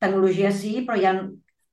tecnologia 0.00 0.52
sí, 0.52 0.78
però 0.86 0.96
hi 0.96 1.04
ha 1.08 1.14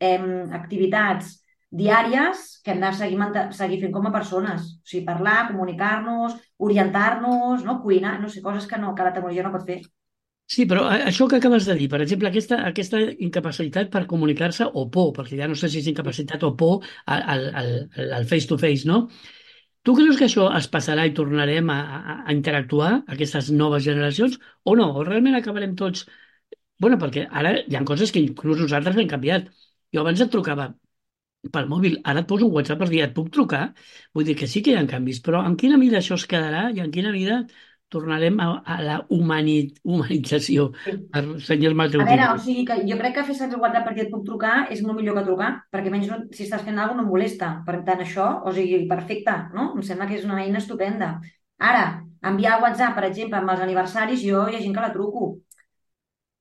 eh, 0.04 0.20
activitats 0.60 1.38
diàries 1.74 2.44
que 2.64 2.74
hem 2.74 2.84
de 2.84 2.92
seguir, 3.00 3.20
seguir 3.58 3.80
fent 3.82 3.96
com 3.96 4.08
a 4.08 4.14
persones. 4.14 4.68
O 4.84 4.92
sigui, 4.92 5.06
parlar, 5.08 5.40
comunicar-nos, 5.52 6.36
orientar-nos, 6.68 7.64
no? 7.64 7.80
cuinar, 7.86 8.20
no 8.22 8.30
sé, 8.30 8.44
coses 8.44 8.68
que, 8.68 8.80
no, 8.82 8.94
que 8.96 9.08
la 9.08 9.14
tecnologia 9.16 9.48
no 9.48 9.56
pot 9.56 9.66
fer. 9.72 9.82
Sí, 10.46 10.66
però 10.70 10.84
a- 10.86 10.98
això 11.10 11.26
que 11.30 11.38
acabes 11.40 11.66
de 11.66 11.74
dir, 11.80 11.88
per 11.90 12.00
exemple, 12.04 12.28
aquesta, 12.30 12.58
aquesta 12.68 13.00
incapacitat 13.28 13.90
per 13.94 14.02
comunicar-se 14.12 14.68
o 14.82 14.84
por, 14.92 15.08
perquè 15.16 15.38
ja 15.40 15.48
no 15.48 15.56
sé 15.56 15.70
si 15.72 15.80
és 15.80 15.88
incapacitat 15.90 16.44
o 16.44 16.52
por 16.60 16.84
al, 17.06 17.24
al, 17.34 17.72
al- 18.20 18.28
face-to-face, 18.30 18.86
no? 18.88 19.00
Tu 19.84 19.96
creus 19.98 20.18
que 20.20 20.26
això 20.30 20.50
es 20.60 20.68
passarà 20.76 21.06
i 21.10 21.14
tornarem 21.16 21.70
a, 21.74 21.80
a, 22.00 22.18
a 22.28 22.34
interactuar, 22.36 22.92
aquestes 23.16 23.52
noves 23.52 23.84
generacions, 23.88 24.40
o 24.64 24.76
no? 24.80 24.92
O 25.00 25.04
realment 25.08 25.36
acabarem 25.40 25.76
tots... 25.76 26.06
bueno, 26.80 26.98
perquè 27.02 27.28
ara 27.32 27.54
hi 27.62 27.76
ha 27.78 27.84
coses 27.88 28.12
que 28.12 28.22
inclús 28.24 28.60
nosaltres 28.62 28.98
hem 29.00 29.10
canviat. 29.12 29.50
Jo 29.94 30.02
abans 30.04 30.22
et 30.26 30.32
trucava 30.34 30.74
pel 31.56 31.68
mòbil. 31.72 31.98
Ara 32.12 32.22
et 32.24 32.28
poso 32.30 32.48
un 32.48 32.54
WhatsApp 32.56 32.80
per 32.84 32.88
dir, 32.92 33.02
et 33.06 33.14
puc 33.18 33.30
trucar? 33.36 33.64
Vull 34.16 34.26
dir 34.30 34.36
que 34.40 34.48
sí 34.52 34.62
que 34.66 34.74
hi 34.74 34.78
ha 34.80 34.86
canvis, 34.90 35.20
però 35.26 35.42
en 35.48 35.58
quina 35.60 35.78
mida 35.82 36.00
això 36.00 36.16
es 36.20 36.26
quedarà 36.34 36.64
i 36.76 36.82
en 36.84 36.92
quina 36.96 37.12
mida 37.16 37.42
tornarem 37.94 38.40
a, 38.44 38.48
a 38.66 38.78
la 38.84 38.98
humanit, 39.14 39.78
humanització, 39.86 40.72
Sí. 40.86 40.96
per 41.14 41.24
senyar 41.48 41.72
el 41.72 41.78
mal 41.80 41.92
teu 41.94 42.02
A 42.04 42.08
veure, 42.10 42.28
o 42.34 42.40
sigui 42.46 42.66
que 42.68 42.80
jo 42.90 42.98
crec 43.00 43.16
que 43.20 43.24
fer 43.30 43.36
servir 43.38 43.58
el 43.60 43.64
WhatsApp 43.64 43.88
perquè 43.88 44.06
et 44.08 44.12
puc 44.12 44.26
trucar 44.28 44.56
és 44.74 44.82
molt 44.86 45.00
millor 45.00 45.18
que 45.20 45.26
trucar, 45.30 45.52
perquè 45.72 45.94
menys 45.94 46.10
no, 46.12 46.20
si 46.34 46.44
estàs 46.48 46.66
fent 46.66 46.78
alguna 46.80 47.04
cosa 47.04 47.04
no 47.04 47.10
molesta. 47.12 47.52
Per 47.68 47.80
tant, 47.88 48.02
això, 48.06 48.28
o 48.44 48.54
sigui, 48.58 48.84
perfecte, 48.90 49.38
no? 49.56 49.72
Em 49.78 49.84
sembla 49.86 50.10
que 50.10 50.18
és 50.20 50.26
una 50.28 50.42
eina 50.44 50.60
estupenda. 50.64 51.14
Ara, 51.72 51.86
enviar 52.34 52.60
WhatsApp, 52.62 52.96
per 52.98 53.06
exemple, 53.10 53.38
amb 53.40 53.54
els 53.56 53.62
aniversaris, 53.66 54.22
jo 54.26 54.48
hi 54.50 54.58
ha 54.58 54.64
gent 54.66 54.74
que 54.76 54.82
la 54.84 54.92
truco, 54.94 55.30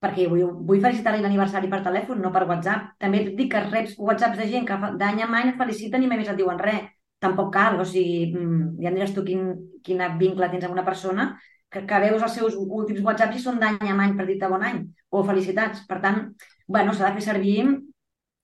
perquè 0.02 0.24
vull, 0.30 0.42
vull 0.66 0.80
felicitar-li 0.82 1.22
l'aniversari 1.22 1.68
per 1.70 1.78
telèfon, 1.84 2.18
no 2.22 2.32
per 2.34 2.42
WhatsApp. 2.48 2.88
També 2.98 3.20
et 3.22 3.36
dic 3.38 3.52
que 3.52 3.60
reps 3.68 3.94
WhatsApps 3.98 4.40
de 4.40 4.48
gent 4.50 4.66
que 4.66 4.78
d'any 4.98 5.22
en 5.22 5.34
any 5.40 5.52
et 5.52 5.60
feliciten 5.60 6.02
i 6.02 6.10
mai 6.10 6.18
més 6.18 6.32
et 6.32 6.40
diuen 6.40 6.58
res. 6.58 6.88
Tampoc 7.22 7.52
cal, 7.54 7.78
o 7.80 7.84
sigui, 7.86 8.32
mm, 8.34 8.80
ja 8.82 8.90
em 8.90 8.96
diràs 8.98 9.12
tu 9.14 9.22
quin, 9.26 9.42
quin 9.86 10.02
vincle 10.18 10.48
tens 10.50 10.64
amb 10.66 10.74
una 10.76 10.84
persona 10.88 11.28
que, 11.72 11.84
que 11.88 12.00
veus 12.04 12.22
els 12.26 12.34
seus 12.38 12.56
últims 12.58 13.00
whatsapps 13.06 13.38
i 13.38 13.42
són 13.44 13.60
d'any 13.62 13.78
en 13.92 14.00
any 14.02 14.16
per 14.18 14.26
dir-te 14.28 14.48
bon 14.50 14.64
any 14.66 14.82
o 15.10 15.22
felicitats. 15.28 15.84
Per 15.88 16.00
tant, 16.04 16.20
bueno, 16.66 16.92
s'ha 16.94 17.08
de 17.10 17.20
fer 17.20 17.26
servir 17.30 17.56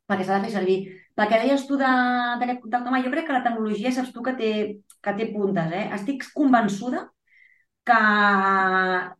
perquè 0.08 0.24
s'ha 0.24 0.38
de 0.38 0.46
fer 0.48 0.54
servir. 0.54 0.78
Pel 1.18 1.28
que 1.28 1.40
deies 1.42 1.66
tu 1.68 1.76
de- 1.76 2.36
d'aquest 2.40 2.60
contacte 2.62 2.88
humà, 2.88 3.02
jo 3.04 3.10
crec 3.12 3.26
que 3.26 3.32
la 3.36 3.42
tecnologia 3.44 3.92
saps 3.92 4.12
tu 4.14 4.22
que 4.22 4.32
té, 4.38 4.50
que 5.02 5.12
té 5.18 5.26
puntes. 5.34 5.72
Eh? 5.72 5.84
Estic 5.98 6.24
convençuda 6.34 7.08
que 7.88 7.98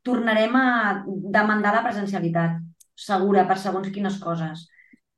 tornarem 0.04 0.56
a 0.56 0.66
demandar 1.06 1.74
la 1.74 1.82
presencialitat, 1.86 2.58
segura, 3.08 3.46
per 3.48 3.56
segons 3.60 3.90
quines 3.94 4.18
coses. 4.22 4.66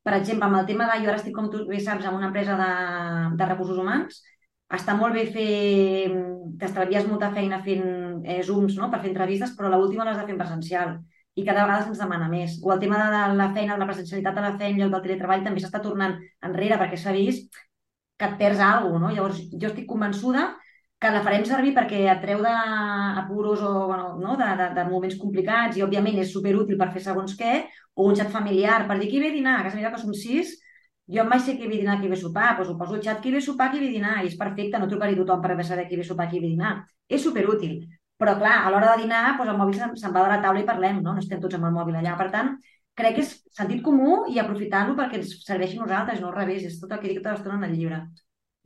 Per 0.07 0.15
exemple, 0.17 0.47
amb 0.49 0.61
el 0.61 0.67
tema 0.69 0.89
de... 0.89 0.99
Jo 1.05 1.13
ara 1.13 1.21
estic, 1.21 1.35
com 1.37 1.51
tu 1.53 1.65
bé 1.69 1.81
saps, 1.81 2.07
en 2.09 2.17
una 2.17 2.31
empresa 2.31 2.57
de, 2.61 2.69
de 3.37 3.49
recursos 3.49 3.79
humans. 3.79 4.21
Està 4.81 4.97
molt 4.97 5.17
bé 5.17 5.27
fer... 5.35 5.49
T'estalvies 6.61 7.07
molta 7.09 7.31
feina 7.33 7.61
fent 7.65 7.87
eh, 8.25 8.41
Zooms 8.45 8.77
no? 8.81 8.91
per 8.93 9.01
fer 9.05 9.11
entrevistes, 9.13 9.55
però 9.57 9.71
l'última 9.73 10.05
l'has 10.05 10.19
de 10.21 10.27
fer 10.29 10.37
en 10.37 10.41
presencial 10.41 10.95
i 11.39 11.45
cada 11.47 11.65
vegada 11.65 11.87
se'ns 11.87 12.01
demana 12.03 12.29
més. 12.29 12.59
O 12.65 12.73
el 12.75 12.81
tema 12.83 12.99
de 13.01 13.21
la 13.39 13.51
feina, 13.55 13.77
de 13.77 13.81
la 13.83 13.89
presencialitat 13.89 14.37
de 14.37 14.45
la 14.45 14.55
feina, 14.61 14.83
lloc 14.83 14.95
del 14.97 15.05
teletreball, 15.07 15.45
també 15.47 15.63
s'està 15.63 15.81
tornant 15.85 16.17
enrere 16.49 16.79
perquè 16.81 16.99
s'ha 17.01 17.15
vist 17.17 17.61
que 18.21 18.29
et 18.29 18.37
perds 18.41 18.61
alguna 18.61 18.91
cosa, 18.91 19.05
no? 19.07 19.13
Llavors, 19.17 19.41
jo 19.53 19.71
estic 19.71 19.87
convençuda 19.89 20.49
que 21.01 21.11
la 21.15 21.23
farem 21.25 21.45
servir 21.49 21.73
perquè 21.77 22.03
et 22.13 22.19
treu 22.21 22.43
d'apuros 22.45 23.63
o 23.65 23.71
bueno, 23.89 24.09
no? 24.21 24.35
de, 24.37 24.49
de, 24.61 24.67
de 24.77 24.87
moments 24.89 25.17
complicats 25.21 25.79
i, 25.79 25.85
òbviament, 25.87 26.19
és 26.21 26.33
superútil 26.35 26.77
per 26.81 26.91
fer 26.95 27.05
segons 27.07 27.37
què, 27.39 27.55
o 27.97 28.09
un 28.11 28.19
xat 28.19 28.33
familiar 28.35 28.83
per 28.89 28.99
dir 29.01 29.09
qui 29.13 29.23
ve 29.23 29.31
a 29.33 29.37
dinar, 29.37 29.61
a 29.61 29.69
casa 29.69 29.81
meva 29.81 29.95
que 29.95 30.03
som 30.03 30.13
sis, 30.15 30.59
jo 31.11 31.25
mai 31.25 31.41
sé 31.41 31.57
qui 31.57 31.71
ve 31.71 31.79
a 31.79 31.83
dinar, 31.85 32.01
qui 32.01 32.11
ve 32.13 32.19
a 32.19 32.21
sopar, 32.21 32.51
doncs 32.59 32.75
ho 32.75 32.77
poso 32.79 32.99
al 32.99 33.03
xat 33.07 33.23
qui 33.25 33.33
ve 33.33 33.41
a 33.41 33.47
sopar, 33.47 33.71
qui 33.73 33.81
ve 33.81 33.89
a 33.89 33.97
dinar, 33.97 34.19
i 34.23 34.29
és 34.29 34.37
perfecte, 34.39 34.79
no 34.79 34.91
trucaré 34.93 35.17
a 35.17 35.21
tothom 35.23 35.41
per 35.43 35.65
saber 35.65 35.89
qui 35.89 35.97
ve 35.97 36.05
a 36.07 36.11
sopar, 36.13 36.29
qui 36.31 36.41
ve 36.45 36.53
a 36.53 36.55
dinar. 36.55 36.75
És 37.09 37.25
superútil. 37.25 37.81
Però, 38.21 38.37
clar, 38.39 38.57
a 38.67 38.71
l'hora 38.71 38.93
de 38.95 39.03
dinar, 39.07 39.23
doncs 39.39 39.51
el 39.51 39.59
mòbil 39.59 39.77
se'n 39.81 39.95
se'n 39.97 40.13
va 40.15 40.27
de 40.27 40.33
la 40.35 40.41
taula 40.45 40.61
i 40.61 40.67
parlem, 40.69 41.01
no? 41.03 41.15
No 41.17 41.25
estem 41.25 41.41
tots 41.41 41.57
amb 41.57 41.67
el 41.71 41.73
mòbil 41.73 41.97
allà. 41.99 42.17
Per 42.21 42.29
tant, 42.35 42.51
crec 43.01 43.17
que 43.17 43.25
és 43.25 43.31
sentit 43.57 43.81
comú 43.87 44.27
i 44.29 44.39
aprofitar-lo 44.43 44.95
perquè 44.99 45.23
ens 45.23 45.33
serveixi 45.47 45.79
a 45.79 45.87
nosaltres, 45.87 46.21
no 46.21 46.29
al 46.29 46.37
revés. 46.37 46.67
És 46.69 46.77
tot 46.83 46.93
el 46.93 47.01
que 47.01 47.09
dic 47.09 47.23
tota 47.23 47.33
l'estona 47.33 47.57
en 47.57 47.71
el 47.71 47.79
llibre. 47.79 48.03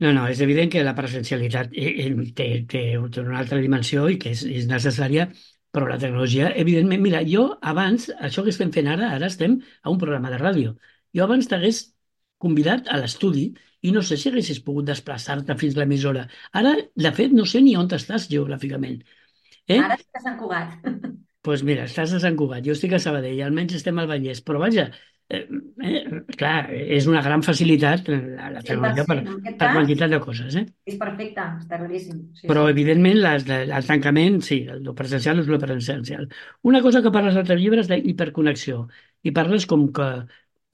No, 0.03 0.11
no, 0.11 0.25
és 0.27 0.41
evident 0.43 0.71
que 0.71 0.83
la 0.83 0.93
presencialitat 0.95 1.71
eh, 1.71 1.91
eh, 2.03 2.09
té, 2.35 2.47
té, 2.71 2.81
té 3.15 3.21
una 3.21 3.37
altra 3.39 3.59
dimensió 3.63 4.09
i 4.11 4.17
que 4.19 4.33
és, 4.35 4.41
és 4.43 4.65
necessària, 4.67 5.29
però 5.75 5.87
la 5.87 5.99
tecnologia, 6.01 6.49
evidentment, 6.63 7.03
mira, 7.03 7.21
jo 7.27 7.45
abans, 7.73 8.09
això 8.27 8.43
que 8.43 8.51
estem 8.51 8.73
fent 8.75 8.89
ara, 8.91 9.13
ara 9.15 9.29
estem 9.31 9.55
a 9.83 9.93
un 9.93 10.01
programa 10.01 10.31
de 10.33 10.39
ràdio. 10.41 10.73
Jo 11.15 11.23
abans 11.27 11.47
t'hagués 11.51 11.81
convidat 12.43 12.91
a 12.91 12.99
l'estudi 12.99 13.45
i 13.87 13.91
no 13.95 14.03
sé 14.03 14.17
si 14.19 14.31
haguessis 14.31 14.59
pogut 14.67 14.87
desplaçar-te 14.89 15.55
fins 15.61 15.77
a 15.77 15.83
l'emissora. 15.83 16.25
Ara, 16.61 16.75
de 17.07 17.11
fet, 17.15 17.35
no 17.35 17.47
sé 17.47 17.63
ni 17.63 17.75
on 17.79 17.87
estàs 17.95 18.27
geogràficament. 18.31 18.99
Eh? 19.67 19.79
Ara 19.79 19.97
sí 19.99 20.07
que 20.11 20.23
s'han 20.23 20.39
cugat. 20.41 20.75
pues 21.45 21.63
mira, 21.69 21.87
estàs 21.87 22.13
a 22.13 22.19
Sant 22.23 22.35
Cugat, 22.39 22.65
jo 22.67 22.75
estic 22.75 22.95
a 22.97 22.99
Sabadell, 22.99 23.41
almenys 23.45 23.79
estem 23.79 23.99
al 24.01 24.09
Vallès, 24.11 24.41
però 24.45 24.59
vaja, 24.61 24.89
eh, 25.29 25.47
eh, 25.83 26.03
clar, 26.37 26.69
és 26.97 27.07
una 27.09 27.21
gran 27.25 27.43
facilitat 27.45 28.09
la, 28.11 28.49
la 28.53 28.61
tecnologia 28.63 29.05
per, 29.09 29.17
100%, 29.19 29.33
en 29.33 29.41
aquest 29.41 29.59
per 29.61 29.69
quantitat 29.73 30.13
de 30.13 30.19
coses, 30.23 30.57
eh? 30.61 30.65
és 30.91 30.97
perfecte, 31.01 31.45
està 31.63 31.79
claríssim. 31.81 32.19
Sí, 32.37 32.47
Però, 32.49 32.65
sí. 32.67 32.75
evidentment, 32.75 33.21
les, 33.23 33.45
de- 33.47 33.61
el 33.79 33.87
tancament, 33.89 34.41
sí, 34.45 34.59
el 34.75 34.91
presencial 34.97 35.41
és 35.41 35.49
el 35.49 35.61
presencial. 35.61 36.27
Una 36.63 36.81
cosa 36.85 37.01
que 37.01 37.13
parles 37.15 37.37
al 37.39 37.47
teu 37.47 37.57
llibre 37.61 37.81
és 37.85 37.89
d'hiperconnexió, 37.91 38.85
i 39.25 39.33
parles 39.33 39.65
com 39.69 39.87
que 39.95 40.09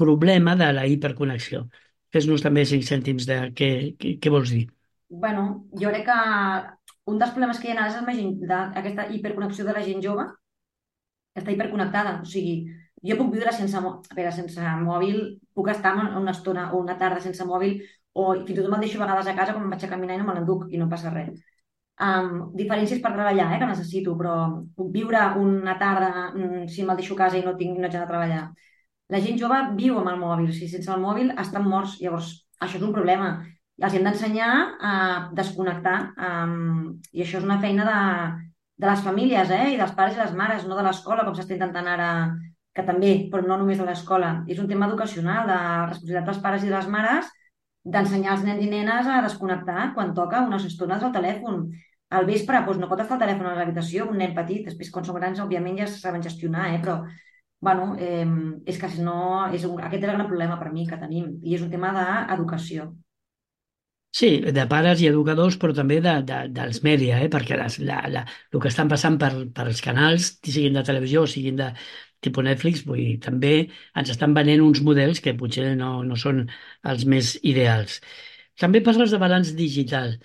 problema 0.02 0.56
de 0.60 0.72
la 0.74 0.86
hiperconnexió. 0.90 1.66
Fes-nos 2.12 2.44
també 2.44 2.66
cinc 2.68 2.84
cèntims 2.84 3.28
de 3.30 3.40
què, 3.56 3.72
què, 4.00 4.18
què 4.20 4.34
vols 4.34 4.52
dir. 4.52 4.66
Bueno, 5.10 5.66
jo 5.80 5.90
crec 5.92 6.06
que 6.08 6.18
un 7.12 7.20
dels 7.22 7.34
problemes 7.36 7.60
que 7.60 7.70
hi 7.70 7.74
ha 7.74 7.78
ara 7.86 7.88
és 7.92 7.98
aquesta 8.82 9.08
hiperconnexió 9.16 9.66
de 9.68 9.76
la 9.78 9.84
gent 9.88 10.04
jove, 10.04 10.26
que 11.34 11.42
està 11.42 11.54
hiperconnectada. 11.56 12.14
O 12.24 12.28
sigui, 12.34 12.56
jo 13.10 13.18
puc 13.20 13.32
viure 13.34 13.54
sense, 13.56 13.78
a 13.78 14.16
veure, 14.18 14.32
sense 14.36 14.74
mòbil, 14.86 15.22
puc 15.56 15.72
estar 15.74 15.94
una 15.98 16.34
estona 16.36 16.70
o 16.72 16.82
una 16.82 16.98
tarda 17.00 17.22
sense 17.24 17.46
mòbil, 17.48 17.80
o 18.14 18.34
fins 18.46 18.58
i 18.58 18.60
tot 18.60 18.70
me'l 18.72 18.84
deixo 18.84 19.00
a 19.00 19.06
vegades 19.06 19.30
a 19.32 19.38
casa 19.38 19.56
quan 19.56 19.66
em 19.66 19.74
vaig 19.74 19.86
a 19.88 19.90
caminar 19.94 20.18
i 20.18 20.22
no 20.22 20.28
me 20.28 20.36
l'enduc 20.38 20.68
i 20.70 20.82
no 20.82 20.90
passa 20.92 21.14
res. 21.14 21.40
Um, 22.02 22.50
diferències 22.58 23.02
per 23.02 23.12
treballar, 23.14 23.48
eh, 23.54 23.60
que 23.62 23.70
necessito, 23.70 24.16
però 24.18 24.36
puc 24.78 24.90
viure 24.94 25.22
una 25.38 25.76
tarda 25.78 26.12
mm, 26.34 26.68
si 26.74 26.86
me'l 26.86 26.98
deixo 26.98 27.14
a 27.16 27.22
casa 27.24 27.38
i 27.38 27.46
no 27.46 27.56
tinc 27.60 27.78
no 27.78 27.88
haig 27.88 27.98
de 27.98 28.06
treballar. 28.10 28.44
La 29.14 29.20
gent 29.22 29.38
jove 29.40 29.60
viu 29.78 30.00
amb 30.00 30.10
el 30.14 30.22
mòbil, 30.22 30.50
o 30.50 30.56
sigui, 30.56 30.70
sense 30.72 30.92
el 30.94 31.02
mòbil 31.04 31.34
estan 31.44 31.68
morts. 31.68 31.98
Llavors, 32.02 32.32
això 32.64 32.80
és 32.80 32.86
un 32.88 32.94
problema. 32.96 33.32
Els 33.82 33.98
hem 33.98 34.06
d'ensenyar 34.08 34.52
a 34.90 34.94
desconnectar 35.38 35.98
um, 36.30 36.96
i 37.12 37.24
això 37.24 37.40
és 37.42 37.46
una 37.48 37.60
feina 37.62 37.86
de, 37.88 38.00
de 38.82 38.90
les 38.90 39.04
famílies, 39.06 39.54
eh? 39.54 39.66
i 39.74 39.80
dels 39.80 39.94
pares 39.98 40.18
i 40.18 40.22
les 40.22 40.34
mares, 40.38 40.66
no 40.70 40.78
de 40.80 40.86
l'escola, 40.88 41.26
com 41.28 41.38
s'està 41.38 41.58
intentant 41.58 41.90
ara, 41.92 42.12
que 42.76 42.84
també, 42.88 43.12
però 43.32 43.44
no 43.46 43.58
només 43.60 43.80
de 43.82 43.86
l'escola. 43.88 44.32
És 44.48 44.60
un 44.60 44.68
tema 44.70 44.88
educacional, 44.88 45.48
de 45.50 45.60
responsabilitat 45.92 46.28
dels 46.30 46.44
pares 46.44 46.66
i 46.66 46.70
de 46.70 46.76
les 46.78 46.90
mares, 46.92 47.32
d'ensenyar 47.84 48.36
als 48.36 48.44
nens 48.46 48.62
i 48.64 48.70
nenes 48.70 49.10
a 49.10 49.22
desconnectar 49.26 49.92
quan 49.96 50.14
toca 50.18 50.44
unes 50.46 50.68
estones 50.70 51.04
al 51.04 51.14
telèfon. 51.16 51.66
Al 52.12 52.28
vespre 52.28 52.60
doncs, 52.66 52.80
no 52.80 52.90
pot 52.92 53.02
estar 53.02 53.18
el 53.18 53.24
telèfon 53.26 53.50
a 53.50 53.58
l'habitació, 53.58 54.08
un 54.12 54.20
nen 54.22 54.36
petit. 54.38 54.66
Després, 54.68 54.92
quan 54.94 55.08
són 55.08 55.18
grans, 55.20 55.40
òbviament 55.44 55.80
ja 55.82 55.88
saben 55.90 56.24
gestionar, 56.24 56.70
eh? 56.76 56.80
però 56.84 57.02
bueno, 57.62 57.96
eh, 58.00 58.26
és 58.66 58.78
que 58.82 58.90
si 58.90 59.04
no, 59.06 59.48
és 59.54 59.64
un, 59.70 59.78
aquest 59.80 60.02
és 60.02 60.10
el 60.10 60.18
gran 60.18 60.28
problema 60.28 60.58
per 60.58 60.72
mi 60.74 60.88
que 60.90 60.98
tenim, 60.98 61.36
i 61.46 61.56
és 61.56 61.62
un 61.62 61.70
tema 61.70 61.92
d'educació. 61.94 62.90
Sí, 64.12 64.30
de 64.44 64.64
pares 64.68 65.00
i 65.00 65.08
educadors, 65.08 65.56
però 65.62 65.72
també 65.76 66.02
de, 66.04 66.18
de, 66.28 66.40
dels 66.52 66.82
mèdia, 66.84 67.22
eh? 67.24 67.30
perquè 67.32 67.56
les, 67.60 67.78
la, 67.88 68.02
la, 68.12 68.24
el 68.52 68.60
que 68.64 68.68
estan 68.68 68.90
passant 68.92 69.16
per, 69.22 69.32
per 69.56 69.70
els 69.70 69.80
canals, 69.86 70.34
siguin 70.44 70.76
de 70.76 70.84
televisió 70.84 71.24
o 71.24 71.30
siguin 71.32 71.62
de 71.62 71.70
tipus 72.26 72.46
Netflix, 72.46 72.84
vull 72.88 73.02
dir, 73.02 73.16
també 73.24 73.54
ens 73.98 74.12
estan 74.14 74.36
venent 74.38 74.64
uns 74.66 74.82
models 74.86 75.22
que 75.24 75.36
potser 75.38 75.72
no, 75.80 75.94
no 76.08 76.18
són 76.20 76.46
els 76.92 77.08
més 77.10 77.34
ideals. 77.42 78.00
També 78.62 78.84
parles 78.86 79.14
de 79.14 79.20
balanç 79.22 79.56
digital. 79.58 80.16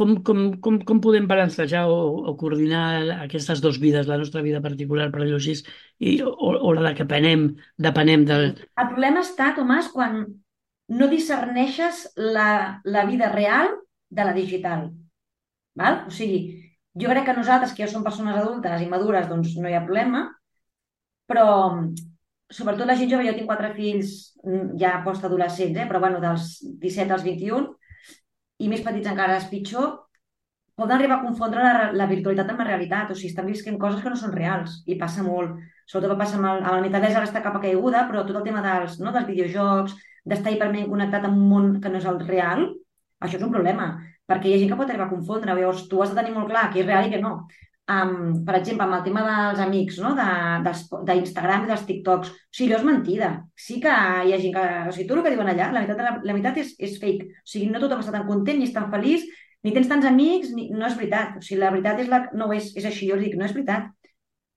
Com, 0.00 0.14
com, 0.24 0.38
com, 0.64 0.78
com 0.88 1.00
podem 1.04 1.26
balancejar 1.28 1.82
o, 1.92 1.96
o 2.30 2.32
coordinar 2.40 2.84
aquestes 3.26 3.60
dues 3.60 3.76
vides, 3.82 4.08
la 4.08 4.16
nostra 4.20 4.40
vida 4.44 4.62
particular, 4.64 5.10
per 5.12 5.20
dir-ho 5.26 5.36
així, 5.36 5.58
i, 6.00 6.14
o, 6.24 6.32
o 6.32 6.72
la 6.78 6.94
que 6.96 7.04
depenem, 7.04 7.50
depenem 7.76 8.24
del... 8.28 8.46
El 8.80 8.88
problema 8.94 9.20
està, 9.20 9.50
Tomàs, 9.58 9.92
quan 9.92 10.22
no 10.92 11.08
discerneixes 11.12 12.06
la, 12.16 12.80
la 12.84 13.04
vida 13.08 13.28
real 13.32 13.76
de 14.08 14.24
la 14.24 14.32
digital. 14.36 14.88
Val? 15.76 16.02
O 16.08 16.12
sigui, 16.12 16.40
jo 17.00 17.12
crec 17.12 17.28
que 17.28 17.36
nosaltres, 17.36 17.76
que 17.76 17.84
ja 17.84 17.90
som 17.92 18.04
persones 18.04 18.36
adultes 18.36 18.82
i 18.82 18.88
madures, 18.88 19.28
doncs 19.28 19.54
no 19.60 19.68
hi 19.68 19.76
ha 19.76 19.84
problema, 19.84 20.26
però 21.32 21.48
sobretot 22.52 22.86
la 22.86 22.96
gent 22.98 23.10
jove, 23.10 23.24
jo 23.26 23.34
tinc 23.36 23.48
quatre 23.48 23.72
fills 23.76 24.36
mm, 24.44 24.76
ja 24.80 24.98
postadolescents, 25.06 25.80
eh? 25.80 25.88
però 25.88 26.00
bueno, 26.02 26.20
dels 26.20 26.58
17 26.82 27.16
als 27.16 27.24
21, 27.24 27.72
i 28.62 28.68
més 28.70 28.84
petits 28.84 29.08
encara 29.10 29.38
és 29.40 29.48
pitjor, 29.50 29.94
poden 30.78 30.96
arribar 30.96 31.18
a 31.18 31.24
confondre 31.24 31.64
la, 31.64 31.88
la 31.96 32.08
virtualitat 32.10 32.52
amb 32.52 32.62
la 32.62 32.68
realitat, 32.68 33.10
o 33.10 33.16
sigui, 33.16 33.32
estan 33.32 33.48
visquent 33.48 33.80
coses 33.80 34.04
que 34.04 34.12
no 34.12 34.18
són 34.20 34.36
reals, 34.36 34.80
i 34.86 34.98
passa 35.00 35.24
molt. 35.24 35.56
Sobretot 35.88 36.20
passa 36.20 36.38
amb 36.38 36.48
el, 36.50 36.62
amb 36.62 36.76
el 36.76 36.86
metavers, 36.86 37.16
ara 37.16 37.28
està 37.28 37.42
cap 37.44 37.56
a 37.58 37.64
caiguda, 37.64 38.06
però 38.10 38.24
tot 38.28 38.38
el 38.40 38.46
tema 38.46 38.62
dels, 38.64 39.00
no, 39.02 39.12
dels 39.14 39.28
videojocs, 39.28 39.96
d'estar 40.28 40.54
hiperment 40.54 40.88
connectat 40.90 41.26
amb 41.28 41.40
un 41.40 41.50
món 41.50 41.68
que 41.82 41.90
no 41.90 42.00
és 42.00 42.08
el 42.08 42.20
real, 42.28 42.68
això 43.22 43.38
és 43.38 43.44
un 43.46 43.52
problema, 43.54 43.92
perquè 44.28 44.50
hi 44.50 44.56
ha 44.56 44.62
gent 44.62 44.72
que 44.72 44.78
pot 44.78 44.90
arribar 44.90 45.08
a 45.08 45.14
confondre, 45.14 45.56
llavors 45.56 45.86
tu 45.90 46.00
has 46.02 46.12
de 46.12 46.20
tenir 46.20 46.36
molt 46.36 46.50
clar 46.52 46.68
que 46.72 46.82
és 46.82 46.88
real 46.88 47.08
i 47.08 47.12
que 47.12 47.20
no. 47.22 47.34
Um, 47.92 48.42
per 48.46 48.54
exemple, 48.58 48.84
amb 48.86 48.94
el 48.98 49.02
tema 49.06 49.22
dels 49.26 49.60
amics, 49.64 49.98
no? 50.00 50.12
de- 50.18 50.58
dels- 50.66 50.84
d'Instagram 51.08 51.64
i 51.66 51.70
dels 51.72 51.84
TikToks, 51.88 52.30
o 52.30 52.54
sigui, 52.56 52.70
allò 52.70 52.78
és 52.80 52.86
mentida. 52.88 53.30
Sí 53.66 53.80
que 53.82 53.92
hi 53.92 54.32
ha 54.34 54.38
gent 54.42 54.54
que... 54.56 54.66
O 54.88 54.92
sigui, 54.94 55.06
tot 55.08 55.18
el 55.18 55.24
que 55.26 55.32
diuen 55.34 55.50
allà, 55.52 55.70
la 55.74 55.82
veritat, 55.82 56.02
la, 56.06 56.12
la 56.22 56.36
veritat 56.36 56.60
és, 56.62 56.74
és 56.78 56.98
fake. 57.02 57.26
O 57.42 57.48
sigui, 57.54 57.70
no 57.72 57.82
tothom 57.82 58.04
està 58.04 58.14
tan 58.14 58.28
content 58.28 58.60
ni 58.60 58.68
és 58.68 58.74
tan 58.76 58.90
feliç, 58.92 59.26
ni 59.62 59.74
tens 59.74 59.90
tants 59.90 60.06
amics, 60.08 60.52
ni... 60.56 60.68
no 60.74 60.86
és 60.88 60.96
veritat. 60.98 61.36
O 61.40 61.44
sigui, 61.44 61.60
la 61.64 61.72
veritat 61.74 62.04
és, 62.04 62.12
la... 62.12 62.24
no 62.38 62.52
és, 62.54 62.70
és 62.78 62.86
així, 62.88 63.10
jo 63.10 63.18
dic, 63.20 63.34
no 63.38 63.48
és 63.48 63.56
veritat. 63.56 63.90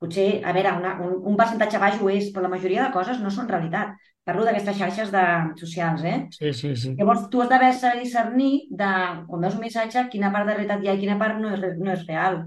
Potser, 0.02 0.28
a 0.44 0.52
veure, 0.54 0.74
una, 0.82 0.98
un, 1.06 1.16
un 1.32 1.38
percentatge 1.40 1.80
baix 1.82 2.02
ho 2.04 2.10
és, 2.12 2.28
però 2.34 2.44
la 2.46 2.52
majoria 2.52 2.84
de 2.84 2.92
coses 2.94 3.22
no 3.24 3.32
són 3.32 3.48
realitat. 3.50 3.96
Parlo 4.26 4.44
d'aquestes 4.44 4.76
xarxes 4.80 5.12
de, 5.14 5.24
socials, 5.60 6.04
eh? 6.04 6.16
Sí, 6.34 6.52
sí, 6.58 6.72
sí. 6.82 6.94
Llavors, 6.98 7.28
tu 7.32 7.44
has 7.44 7.50
d'haver 7.52 7.72
saber 7.78 8.02
discernir 8.02 8.66
de, 8.74 8.90
quan 9.30 9.44
veus 9.46 9.56
un 9.56 9.62
missatge, 9.62 10.08
quina 10.12 10.32
part 10.34 10.50
de 10.50 10.56
realitat 10.58 10.82
hi 10.84 10.90
ha 10.90 10.96
i 10.98 11.02
quina 11.04 11.18
part 11.22 11.38
no 11.40 11.54
és, 11.54 11.62
no 11.78 11.94
és 11.94 12.08
real. 12.10 12.42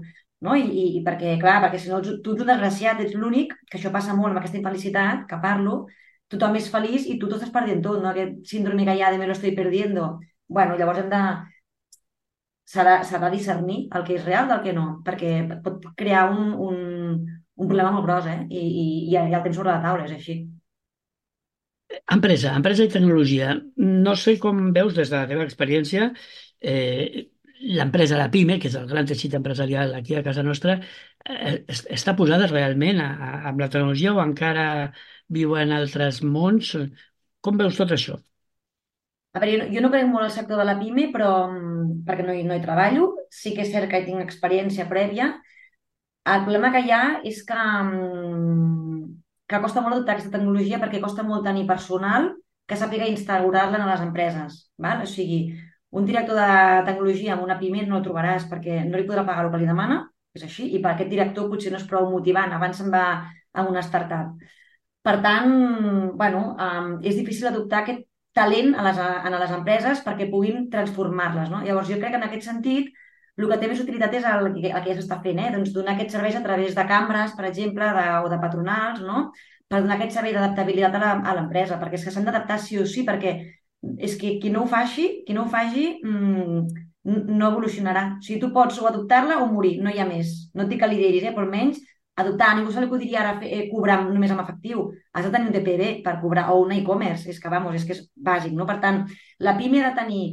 No? 0.45 0.55
I, 0.55 0.63
i, 0.63 0.85
i 0.99 1.03
perquè, 1.05 1.35
clar, 1.41 1.57
perquè 1.65 1.79
si 1.81 1.91
no 1.91 1.99
tu 2.03 2.15
ets 2.15 2.43
un 2.45 2.47
desgraciat, 2.47 3.01
ets 3.03 3.15
l'únic, 3.19 3.55
que 3.69 3.79
això 3.79 3.91
passa 3.95 4.15
molt 4.15 4.31
amb 4.31 4.41
aquesta 4.41 4.59
infelicitat, 4.59 5.25
que 5.29 5.39
parlo, 5.43 5.81
tothom 6.31 6.57
és 6.59 6.69
feliç 6.71 7.07
i 7.09 7.17
tu 7.19 7.27
t'ho 7.27 7.39
estàs 7.39 7.53
perdent 7.53 7.81
tot, 7.85 8.01
no? 8.03 8.11
Aquest 8.13 8.43
síndrome 8.53 8.85
que 8.87 8.95
hi 8.95 9.03
ha 9.03 9.11
de 9.11 9.17
me 9.19 9.27
lo 9.27 9.35
estoy 9.35 9.55
perdiendo. 9.57 10.19
Bueno, 10.47 10.77
llavors 10.77 11.03
hem 11.03 11.09
de... 11.11 11.23
S'ha 12.69 12.83
de, 12.85 13.19
de 13.23 13.29
discernir 13.33 13.79
el 13.97 14.03
que 14.05 14.15
és 14.19 14.25
real 14.27 14.47
del 14.49 14.61
que 14.61 14.73
no, 14.77 14.85
perquè 15.05 15.31
pot 15.65 15.87
crear 15.97 16.27
un, 16.29 16.51
un, 16.67 16.75
un 17.57 17.71
problema 17.71 17.95
molt 17.95 18.05
gros, 18.05 18.27
eh? 18.29 18.43
I, 18.45 18.61
i, 18.61 18.85
i 19.09 19.17
el 19.17 19.41
temps 19.41 19.57
sobre 19.57 19.73
la 19.73 19.81
taula, 19.81 20.05
és 20.05 20.13
així. 20.13 20.37
Empresa, 22.13 22.53
empresa 22.53 22.85
i 22.85 22.91
tecnologia. 22.93 23.55
No 23.81 24.13
sé 24.15 24.37
com 24.41 24.69
veus 24.75 24.93
des 24.93 25.09
de 25.09 25.17
la 25.17 25.25
teva 25.31 25.47
experiència 25.47 26.11
eh, 26.61 27.25
l'empresa, 27.59 28.17
la 28.17 28.29
PIME, 28.31 28.57
que 28.59 28.69
és 28.71 28.75
el 28.79 28.87
gran 28.89 29.07
teixit 29.09 29.33
empresarial 29.39 29.93
aquí 29.97 30.15
a 30.15 30.23
casa 30.23 30.43
nostra, 30.43 30.77
eh, 31.25 31.65
es- 31.67 31.85
està 31.99 32.15
posada 32.15 32.47
realment 32.47 33.01
amb 33.03 33.59
la 33.59 33.69
tecnologia 33.69 34.13
o 34.13 34.21
encara 34.23 34.65
viu 35.29 35.55
en 35.57 35.71
altres 35.71 36.21
mons? 36.23 36.75
Com 37.41 37.57
veus 37.57 37.77
tot 37.77 37.91
això? 37.97 38.17
A 39.33 39.39
veure, 39.41 39.51
jo, 39.53 39.57
no- 39.61 39.73
jo 39.75 39.81
no 39.85 39.89
crec 39.93 40.07
molt 40.09 40.25
al 40.25 40.31
sector 40.35 40.57
de 40.59 40.65
la 40.67 40.75
PIME, 40.79 41.07
però 41.13 41.29
mm, 41.51 41.99
perquè 42.07 42.25
no 42.25 42.33
hi, 42.33 42.43
no 42.47 42.55
hi 42.57 42.63
treballo. 42.63 43.09
Sí 43.29 43.53
que 43.55 43.61
és 43.65 43.71
cert 43.73 43.89
que 43.91 43.99
hi 44.01 44.07
tinc 44.07 44.23
experiència 44.23 44.87
prèvia. 44.89 45.27
El 46.33 46.43
problema 46.45 46.71
que 46.75 46.81
hi 46.85 46.91
ha 46.95 47.01
és 47.31 47.41
que, 47.47 47.57
mm, 47.59 49.03
que 49.49 49.61
costa 49.63 49.81
molt 49.85 49.95
adoptar 49.97 50.15
aquesta 50.15 50.33
tecnologia 50.37 50.79
perquè 50.81 51.01
costa 51.03 51.23
molt 51.25 51.45
tenir 51.47 51.65
personal 51.69 52.31
que 52.69 52.77
sàpiga 52.77 53.07
instaurar-la 53.09 53.79
en 53.81 53.87
les 53.89 54.03
empreses. 54.05 54.59
Val? 54.77 55.03
O 55.05 55.09
sigui, 55.09 55.39
un 55.91 56.05
director 56.05 56.37
de 56.37 56.85
tecnologia 56.85 57.33
amb 57.33 57.43
una 57.45 57.57
PIME 57.59 57.85
no 57.87 57.97
el 57.97 58.05
trobaràs 58.05 58.45
perquè 58.51 58.83
no 58.85 58.97
li 58.97 59.07
podrà 59.07 59.25
pagar 59.25 59.45
el 59.45 59.51
que 59.53 59.61
li 59.61 59.69
demana, 59.69 60.03
és 60.37 60.45
així, 60.45 60.67
i 60.75 60.81
per 60.83 60.93
aquest 60.93 61.09
director 61.09 61.49
potser 61.49 61.73
no 61.73 61.79
és 61.81 61.87
prou 61.89 62.09
motivant, 62.11 62.53
abans 62.53 62.77
se'n 62.77 62.91
va 62.93 63.05
a 63.53 63.65
una 63.65 63.81
startup. 63.81 64.37
Per 65.01 65.15
tant, 65.23 65.51
bueno, 66.19 66.41
um, 66.59 66.89
és 67.01 67.17
difícil 67.17 67.49
adoptar 67.49 67.81
aquest 67.81 68.05
talent 68.37 68.75
a 68.77 68.83
les, 68.85 68.99
a 68.99 69.29
les 69.33 69.53
empreses 69.55 70.01
perquè 70.05 70.29
puguin 70.31 70.67
transformar-les. 70.73 71.49
No? 71.49 71.63
Llavors, 71.65 71.89
jo 71.89 71.97
crec 71.97 72.13
que 72.13 72.19
en 72.21 72.27
aquest 72.27 72.45
sentit 72.45 72.91
el 73.39 73.47
que 73.47 73.57
té 73.59 73.69
més 73.71 73.81
utilitat 73.81 74.13
és 74.19 74.25
el, 74.27 74.49
el 74.51 74.57
que 74.61 74.91
ja 74.91 74.97
s'està 74.97 75.19
fent, 75.23 75.39
eh? 75.39 75.51
doncs 75.55 75.71
donar 75.73 75.95
aquests 75.95 76.17
serveis 76.17 76.35
a 76.35 76.43
través 76.43 76.75
de 76.75 76.85
cambres, 76.89 77.33
per 77.37 77.47
exemple, 77.47 77.87
de, 77.95 78.05
o 78.25 78.31
de 78.31 78.39
patronals, 78.41 78.99
no? 79.05 79.29
per 79.69 79.79
donar 79.83 79.95
aquest 79.95 80.17
servei 80.17 80.33
d'adaptabilitat 80.35 80.97
a 80.99 81.33
l'empresa, 81.37 81.77
perquè 81.79 81.99
és 81.99 82.05
que 82.05 82.11
s'han 82.11 82.25
d'adaptar 82.27 82.57
sí 82.59 82.79
o 82.81 82.85
sí, 82.89 83.05
perquè 83.07 83.35
és 83.97 84.15
que 84.19 84.37
qui 84.39 84.49
no 84.51 84.63
ho 84.63 84.67
faci, 84.67 85.23
qui 85.25 85.33
no 85.33 85.43
ho 85.45 85.49
faci, 85.49 85.99
mm, 86.03 86.65
n- 87.05 87.23
no 87.37 87.49
evolucionarà. 87.51 88.17
O 88.17 88.21
sigui, 88.21 88.39
tu 88.41 88.51
pots 88.53 88.79
o 88.81 88.87
adoptar-la 88.87 89.39
o 89.43 89.47
morir, 89.51 89.79
no 89.81 89.89
hi 89.89 89.99
ha 89.99 90.05
més. 90.07 90.49
No 90.53 90.63
et 90.63 90.69
dic 90.69 90.79
que 90.81 90.87
lideris, 90.91 91.23
eh? 91.23 91.33
però 91.35 91.45
almenys 91.47 91.79
adoptar, 92.19 92.49
a 92.51 92.55
ningú 92.57 92.71
se 92.71 92.81
li 92.83 92.89
podria 92.91 93.21
ara 93.21 93.37
fer, 93.39 93.47
eh, 93.47 93.69
cobrar 93.71 94.01
només 94.09 94.31
amb 94.31 94.41
efectiu. 94.43 94.89
Has 95.13 95.25
de 95.25 95.31
tenir 95.31 95.47
un 95.47 95.53
TPB 95.53 96.01
per 96.03 96.17
cobrar, 96.21 96.49
o 96.51 96.59
un 96.65 96.71
e-commerce, 96.75 97.29
és 97.29 97.39
que, 97.39 97.49
vamos, 97.49 97.75
és 97.75 97.85
que 97.85 97.93
és 97.95 98.01
bàsic, 98.15 98.51
no? 98.53 98.65
Per 98.67 98.79
tant, 98.81 99.05
la 99.39 99.55
PIME 99.57 99.79
ha 99.83 99.89
de 99.89 99.95
tenir, 100.01 100.25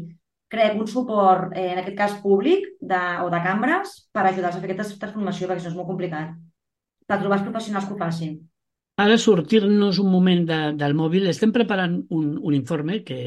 crec, 0.48 0.74
un 0.80 0.86
suport, 0.86 1.52
eh, 1.56 1.72
en 1.72 1.78
aquest 1.78 1.96
cas 1.96 2.18
públic, 2.22 2.66
de, 2.80 2.98
o 3.22 3.30
de 3.30 3.40
cambres, 3.42 4.08
per 4.12 4.26
ajudar-los 4.26 4.56
a 4.58 4.60
fer 4.60 4.70
aquesta 4.72 4.98
transformació, 4.98 5.46
perquè 5.46 5.60
això 5.62 5.70
és 5.70 5.78
molt 5.78 5.88
complicat. 5.88 6.34
Per 7.06 7.18
trobar 7.20 7.38
els 7.38 7.46
professionals 7.46 7.86
que 7.86 7.94
ho 7.94 7.98
facin. 7.98 8.36
Ara 9.02 9.16
sortir-nos 9.22 9.98
un 10.02 10.06
moment 10.10 10.44
de, 10.48 10.58
del 10.80 10.94
mòbil, 10.96 11.26
estem 11.28 11.50
preparant 11.52 11.96
un, 12.18 12.28
un 12.48 12.54
informe 12.56 13.02
que, 13.04 13.18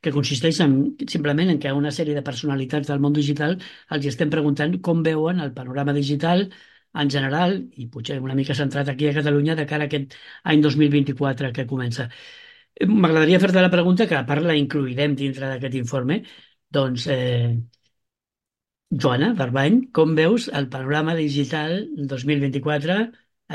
que 0.00 0.12
consisteix 0.14 0.60
en, 0.64 0.76
simplement 1.14 1.50
en 1.52 1.58
que 1.60 1.68
a 1.68 1.74
una 1.76 1.92
sèrie 1.92 2.16
de 2.16 2.22
personalitats 2.28 2.88
del 2.88 3.02
món 3.04 3.12
digital 3.18 3.58
els 3.96 4.06
estem 4.08 4.32
preguntant 4.32 4.78
com 4.86 5.02
veuen 5.08 5.42
el 5.44 5.52
panorama 5.58 5.92
digital 5.98 6.46
en 7.02 7.12
general 7.12 7.58
i 7.82 7.88
potser 7.92 8.16
una 8.24 8.38
mica 8.38 8.56
centrat 8.56 8.88
aquí 8.88 9.10
a 9.10 9.14
Catalunya 9.18 9.56
de 9.58 9.66
cara 9.68 9.84
a 9.84 9.90
aquest 9.92 10.16
any 10.54 10.64
2024 10.64 11.52
que 11.58 11.68
comença. 11.74 12.08
Eh, 12.80 12.88
M'agradaria 12.88 13.40
fer-te 13.44 13.60
la 13.66 13.72
pregunta, 13.76 14.08
que 14.08 14.16
a 14.16 14.24
part 14.32 14.48
la 14.48 14.56
incluirem 14.56 15.16
dintre 15.20 15.52
d'aquest 15.52 15.76
informe. 15.82 16.22
Doncs, 16.72 17.06
eh, 17.12 17.52
Joana 19.02 19.28
Barbany, 19.38 19.76
com 19.98 20.14
veus 20.18 20.46
el 20.58 20.68
panorama 20.72 21.14
digital 21.18 21.72
2024 22.12 22.96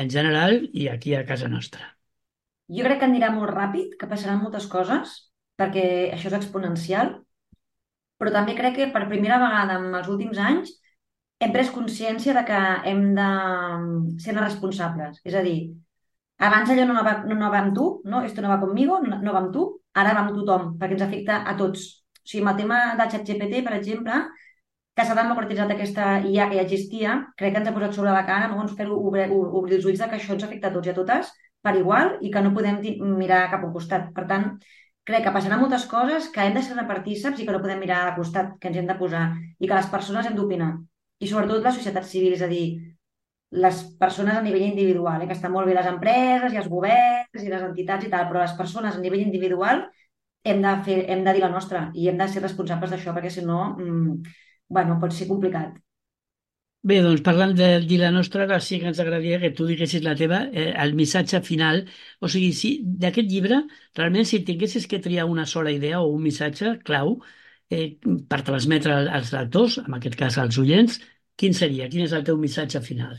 en 0.01 0.09
general 0.13 0.59
i 0.73 0.87
aquí 0.91 1.15
a 1.15 1.25
casa 1.27 1.49
nostra? 1.51 1.93
Jo 2.77 2.83
crec 2.83 2.99
que 3.01 3.07
anirà 3.07 3.31
molt 3.33 3.53
ràpid, 3.53 3.95
que 3.99 4.09
passaran 4.11 4.41
moltes 4.43 4.67
coses, 4.71 5.15
perquè 5.59 5.85
això 6.13 6.29
és 6.29 6.37
exponencial, 6.37 7.13
però 8.17 8.33
també 8.33 8.55
crec 8.57 8.75
que 8.77 8.89
per 8.93 9.07
primera 9.07 9.39
vegada 9.41 9.77
en 9.79 9.95
els 9.95 10.09
últims 10.11 10.39
anys 10.41 10.73
hem 11.39 11.53
pres 11.53 11.69
consciència 11.73 12.33
de 12.37 12.43
que 12.47 12.61
hem 12.91 13.03
de 13.17 13.27
ser 14.23 14.35
responsables. 14.37 15.21
És 15.23 15.37
a 15.37 15.43
dir, 15.45 15.57
abans 16.49 16.71
allò 16.73 16.87
no 16.89 17.03
va, 17.05 17.13
no, 17.29 17.37
va 17.53 17.61
amb 17.61 17.75
tu, 17.77 17.87
no? 18.05 18.23
Esto 18.25 18.41
no 18.41 18.51
va 18.53 18.59
conmigo, 18.61 18.99
no, 19.05 19.21
no 19.21 19.35
va 19.35 19.43
amb 19.45 19.53
tu, 19.53 19.67
ara 20.01 20.15
va 20.17 20.25
amb 20.25 20.35
tothom, 20.37 20.73
perquè 20.81 20.97
ens 20.97 21.05
afecta 21.05 21.43
a 21.45 21.55
tots. 21.61 21.87
O 22.17 22.27
sigui, 22.27 22.43
amb 22.43 22.53
el 22.53 22.61
tema 22.63 22.81
de 22.99 23.09
ChatGPT, 23.13 23.63
per 23.65 23.77
exemple, 23.77 24.19
que 24.97 25.05
s'ha 25.05 25.17
democratitzat 25.17 25.71
aquesta 25.73 26.05
IA 26.25 26.47
que 26.49 26.57
ja 26.57 26.63
existia, 26.65 27.17
crec 27.37 27.53
que 27.53 27.61
ens 27.61 27.69
ha 27.69 27.75
posat 27.75 27.93
sobre 27.93 28.15
la 28.15 28.25
cara, 28.25 28.47
no? 28.49 28.63
ens 28.63 28.73
fer 28.79 28.87
obrir, 28.89 29.27
obrir 29.31 29.77
els 29.77 29.85
ulls 29.85 30.01
de 30.01 30.09
que 30.09 30.17
això 30.17 30.33
ens 30.33 30.47
afecta 30.47 30.71
a 30.71 30.73
tots 30.73 30.89
i 30.89 30.93
a 30.93 30.97
totes 30.97 31.29
per 31.61 31.75
igual 31.77 32.15
i 32.25 32.31
que 32.33 32.41
no 32.41 32.53
podem 32.55 32.81
mirar 33.19 33.45
cap 33.51 33.61
a 33.61 33.69
un 33.69 33.75
costat. 33.75 34.09
Per 34.15 34.25
tant, 34.31 34.49
crec 35.07 35.23
que 35.23 35.33
passaran 35.35 35.61
moltes 35.61 35.85
coses 35.91 36.31
que 36.33 36.43
hem 36.43 36.57
de 36.57 36.63
ser 36.65 36.87
partíceps 36.89 37.39
i 37.39 37.45
que 37.45 37.53
no 37.53 37.61
podem 37.63 37.79
mirar 37.83 38.03
a 38.07 38.15
costat, 38.17 38.55
que 38.59 38.71
ens 38.71 38.81
hem 38.81 38.89
de 38.89 38.97
posar 38.99 39.27
i 39.59 39.67
que 39.67 39.75
les 39.75 39.89
persones 39.93 40.25
hem 40.25 40.37
d'opinar. 40.39 40.71
I 41.19 41.29
sobretot 41.29 41.63
la 41.63 41.73
societat 41.77 42.05
civil, 42.05 42.33
és 42.37 42.43
a 42.45 42.49
dir, 42.49 42.65
les 43.63 43.83
persones 44.01 44.35
a 44.35 44.41
nivell 44.41 44.65
individual, 44.65 45.21
eh? 45.21 45.27
que 45.29 45.37
estan 45.37 45.53
molt 45.53 45.69
bé 45.69 45.77
les 45.77 45.87
empreses 45.87 46.53
i 46.53 46.59
els 46.59 46.67
governs 46.73 47.45
i 47.45 47.53
les 47.53 47.63
entitats 47.69 48.05
i 48.05 48.11
tal, 48.11 48.27
però 48.27 48.41
les 48.43 48.57
persones 48.57 48.97
a 48.97 49.03
nivell 49.03 49.23
individual 49.23 49.85
hem 50.43 50.59
de, 50.63 50.73
fer, 50.83 50.97
hem 51.11 51.23
de 51.23 51.33
dir 51.37 51.43
la 51.43 51.53
nostra 51.53 51.87
i 51.95 52.09
hem 52.09 52.19
de 52.19 52.27
ser 52.31 52.43
responsables 52.43 52.91
d'això, 52.91 53.13
perquè 53.15 53.31
si 53.31 53.45
no, 53.45 53.61
mm, 53.79 54.35
bueno, 54.69 54.99
pot 55.01 55.13
ser 55.13 55.27
complicat. 55.31 55.75
Bé, 56.89 56.97
doncs 57.03 57.21
parlant 57.25 57.53
de 57.57 57.65
dir 57.89 57.97
la 57.99 58.09
nostra, 58.15 58.43
ara 58.45 58.57
sí 58.63 58.77
que 58.79 58.87
ens 58.89 58.99
agradaria 59.03 59.39
que 59.41 59.49
tu 59.57 59.65
diguessis 59.67 60.03
la 60.05 60.13
teva, 60.15 60.37
eh, 60.61 60.69
el 60.83 60.93
missatge 60.99 61.41
final. 61.47 61.81
O 62.23 62.29
sigui, 62.31 62.51
si 62.59 62.69
d'aquest 63.03 63.27
llibre, 63.33 63.57
realment, 63.99 64.27
si 64.29 64.39
tinguessis 64.49 64.87
que 64.87 65.01
triar 65.07 65.25
una 65.27 65.45
sola 65.53 65.73
idea 65.75 65.99
o 65.99 66.13
un 66.13 66.21
missatge 66.23 66.77
clau 66.89 67.17
eh, 67.69 67.97
per 68.29 68.39
transmetre 68.49 68.93
als 69.19 69.33
lectors, 69.35 69.79
en 69.83 69.97
aquest 69.97 70.15
cas 70.21 70.37
als 70.43 70.59
oients, 70.63 70.99
quin 71.35 71.57
seria? 71.57 71.89
Quin 71.91 72.05
és 72.05 72.15
el 72.15 72.23
teu 72.29 72.39
missatge 72.39 72.81
final? 72.85 73.17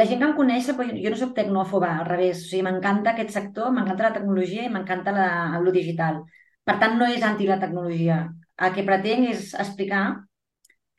La 0.00 0.04
gent 0.10 0.20
que 0.20 0.28
em 0.28 0.36
coneix 0.36 0.68
jo, 0.68 1.10
no 1.14 1.20
soc 1.20 1.32
tecnòfoba, 1.38 1.94
al 2.02 2.06
revés. 2.10 2.44
O 2.44 2.50
sigui, 2.50 2.66
m'encanta 2.66 3.14
aquest 3.14 3.32
sector, 3.38 3.72
m'encanta 3.72 4.08
la 4.08 4.12
tecnologia 4.18 4.66
i 4.66 4.74
m'encanta 4.74 5.16
la, 5.16 5.30
lo 5.64 5.72
digital. 5.78 6.20
Per 6.68 6.76
tant, 6.82 6.98
no 7.00 7.08
és 7.16 7.24
anti 7.30 7.48
la 7.48 7.58
tecnologia. 7.64 8.20
El 8.66 8.76
que 8.76 8.84
pretenc 8.90 9.30
és 9.32 9.48
explicar 9.64 10.04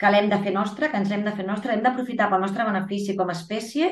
que 0.03 0.11
l'hem 0.11 0.25
de 0.31 0.39
fer 0.43 0.51
nostra, 0.51 0.89
que 0.91 0.99
ens 0.99 1.11
l'hem 1.11 1.23
de 1.23 1.31
fer 1.37 1.45
nostra, 1.47 1.73
hem 1.73 1.83
d'aprofitar 1.85 2.27
pel 2.31 2.43
nostre 2.43 2.65
benefici 2.67 3.15
com 3.19 3.29
a 3.31 3.35
espècie 3.37 3.91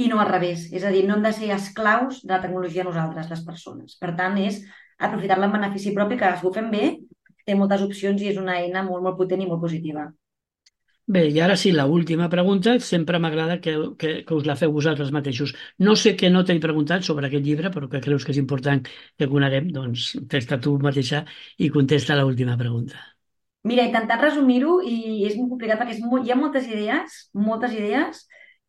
i 0.00 0.06
no 0.08 0.22
al 0.22 0.30
revés. 0.30 0.68
És 0.72 0.86
a 0.88 0.92
dir, 0.94 1.02
no 1.04 1.18
hem 1.18 1.26
de 1.26 1.34
ser 1.36 1.50
esclaus 1.52 2.22
de 2.22 2.32
la 2.32 2.40
tecnologia 2.44 2.86
nosaltres, 2.86 3.28
les 3.32 3.42
persones. 3.44 3.98
Per 4.00 4.14
tant, 4.16 4.38
és 4.40 4.62
aprofitar-la 4.98 5.50
en 5.50 5.58
benefici 5.58 5.92
propi, 5.98 6.16
que 6.16 6.30
si 6.38 6.48
ho 6.48 6.54
fem 6.54 6.70
bé, 6.72 6.86
té 7.44 7.56
moltes 7.58 7.84
opcions 7.84 8.24
i 8.24 8.32
és 8.32 8.40
una 8.40 8.56
eina 8.62 8.86
molt, 8.86 9.04
molt 9.04 9.20
potent 9.20 9.44
i 9.44 9.50
molt 9.50 9.60
positiva. 9.66 10.06
Bé, 11.08 11.22
i 11.32 11.38
ara 11.40 11.54
sí, 11.56 11.70
la 11.72 11.86
última 11.88 12.26
pregunta, 12.28 12.74
sempre 12.84 13.20
m'agrada 13.24 13.60
que, 13.64 13.74
que, 14.00 14.10
que 14.28 14.34
us 14.36 14.48
la 14.48 14.56
feu 14.60 14.74
vosaltres 14.74 15.12
mateixos. 15.16 15.54
No 15.80 15.96
sé 15.96 16.12
què 16.20 16.28
no 16.32 16.44
t'he 16.44 16.58
preguntat 16.60 17.06
sobre 17.08 17.30
aquest 17.30 17.46
llibre, 17.48 17.72
però 17.72 17.88
que 17.88 18.02
creus 18.04 18.28
que 18.28 18.34
és 18.36 18.40
important 18.44 18.84
que 19.16 19.30
coneguem, 19.36 19.70
doncs 19.76 20.10
testa 20.28 20.60
tu 20.60 20.76
mateixa 20.88 21.24
i 21.56 21.72
contesta 21.72 22.18
l'última 22.20 22.58
pregunta. 22.60 23.17
Mira, 23.66 23.82
he 23.82 23.90
intentat 23.90 24.22
resumir-ho 24.22 24.78
i 24.86 25.24
és 25.26 25.34
molt 25.36 25.54
complicat 25.54 25.80
perquè 25.80 25.96
és 25.96 26.02
molt, 26.04 26.26
hi 26.26 26.32
ha 26.32 26.38
moltes 26.38 26.68
idees, 26.70 27.16
moltes 27.34 27.74
idees. 27.74 28.22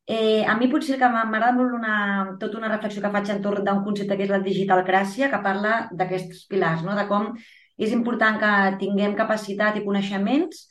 Eh, 0.10 0.42
a 0.50 0.56
mi 0.58 0.68
potser 0.72 0.98
que 0.98 1.10
m'agrada 1.14 1.54
molt 1.54 1.76
una, 1.78 1.96
tota 2.42 2.58
una 2.58 2.72
reflexió 2.72 3.04
que 3.04 3.12
faig 3.14 3.30
entorn 3.30 3.66
d'un 3.66 3.84
concepte 3.86 4.18
que 4.18 4.26
és 4.26 4.34
la 4.34 4.42
digitalcràcia, 4.42 5.30
que 5.30 5.42
parla 5.46 5.74
d'aquests 5.94 6.48
pilars, 6.50 6.82
no? 6.86 6.96
de 6.98 7.06
com 7.12 7.30
és 7.78 7.94
important 7.96 8.40
que 8.42 8.54
tinguem 8.82 9.14
capacitat 9.20 9.78
i 9.78 9.86
coneixements 9.86 10.66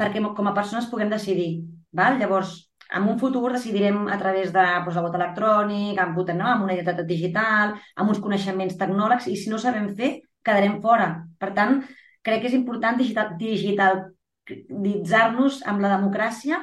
perquè 0.00 0.22
com 0.34 0.50
a 0.50 0.56
persones 0.56 0.90
puguem 0.90 1.12
decidir. 1.12 1.62
Val? 1.92 2.18
Llavors, 2.18 2.56
en 2.90 3.06
un 3.06 3.18
futur 3.20 3.52
decidirem 3.52 4.08
a 4.08 4.18
través 4.18 4.50
de 4.52 4.64
doncs, 4.64 4.96
el 4.96 5.06
vot 5.06 5.16
electrònic, 5.18 5.98
amb, 6.02 6.18
no? 6.34 6.46
amb 6.50 6.66
una 6.66 6.74
identitat 6.74 7.06
digital, 7.06 7.76
amb 7.94 8.10
uns 8.10 8.20
coneixements 8.26 8.78
tecnòlegs, 8.80 9.28
i 9.30 9.36
si 9.38 9.50
no 9.50 9.58
sabem 9.62 9.90
fer, 9.96 10.16
quedarem 10.42 10.80
fora. 10.82 11.12
Per 11.38 11.52
tant, 11.54 11.84
crec 12.26 12.38
que 12.42 12.48
és 12.50 12.58
important 12.58 12.96
digital, 13.00 13.26
digitalitzar-nos 13.40 15.54
amb 15.70 15.78
la 15.84 15.92
democràcia 15.96 16.56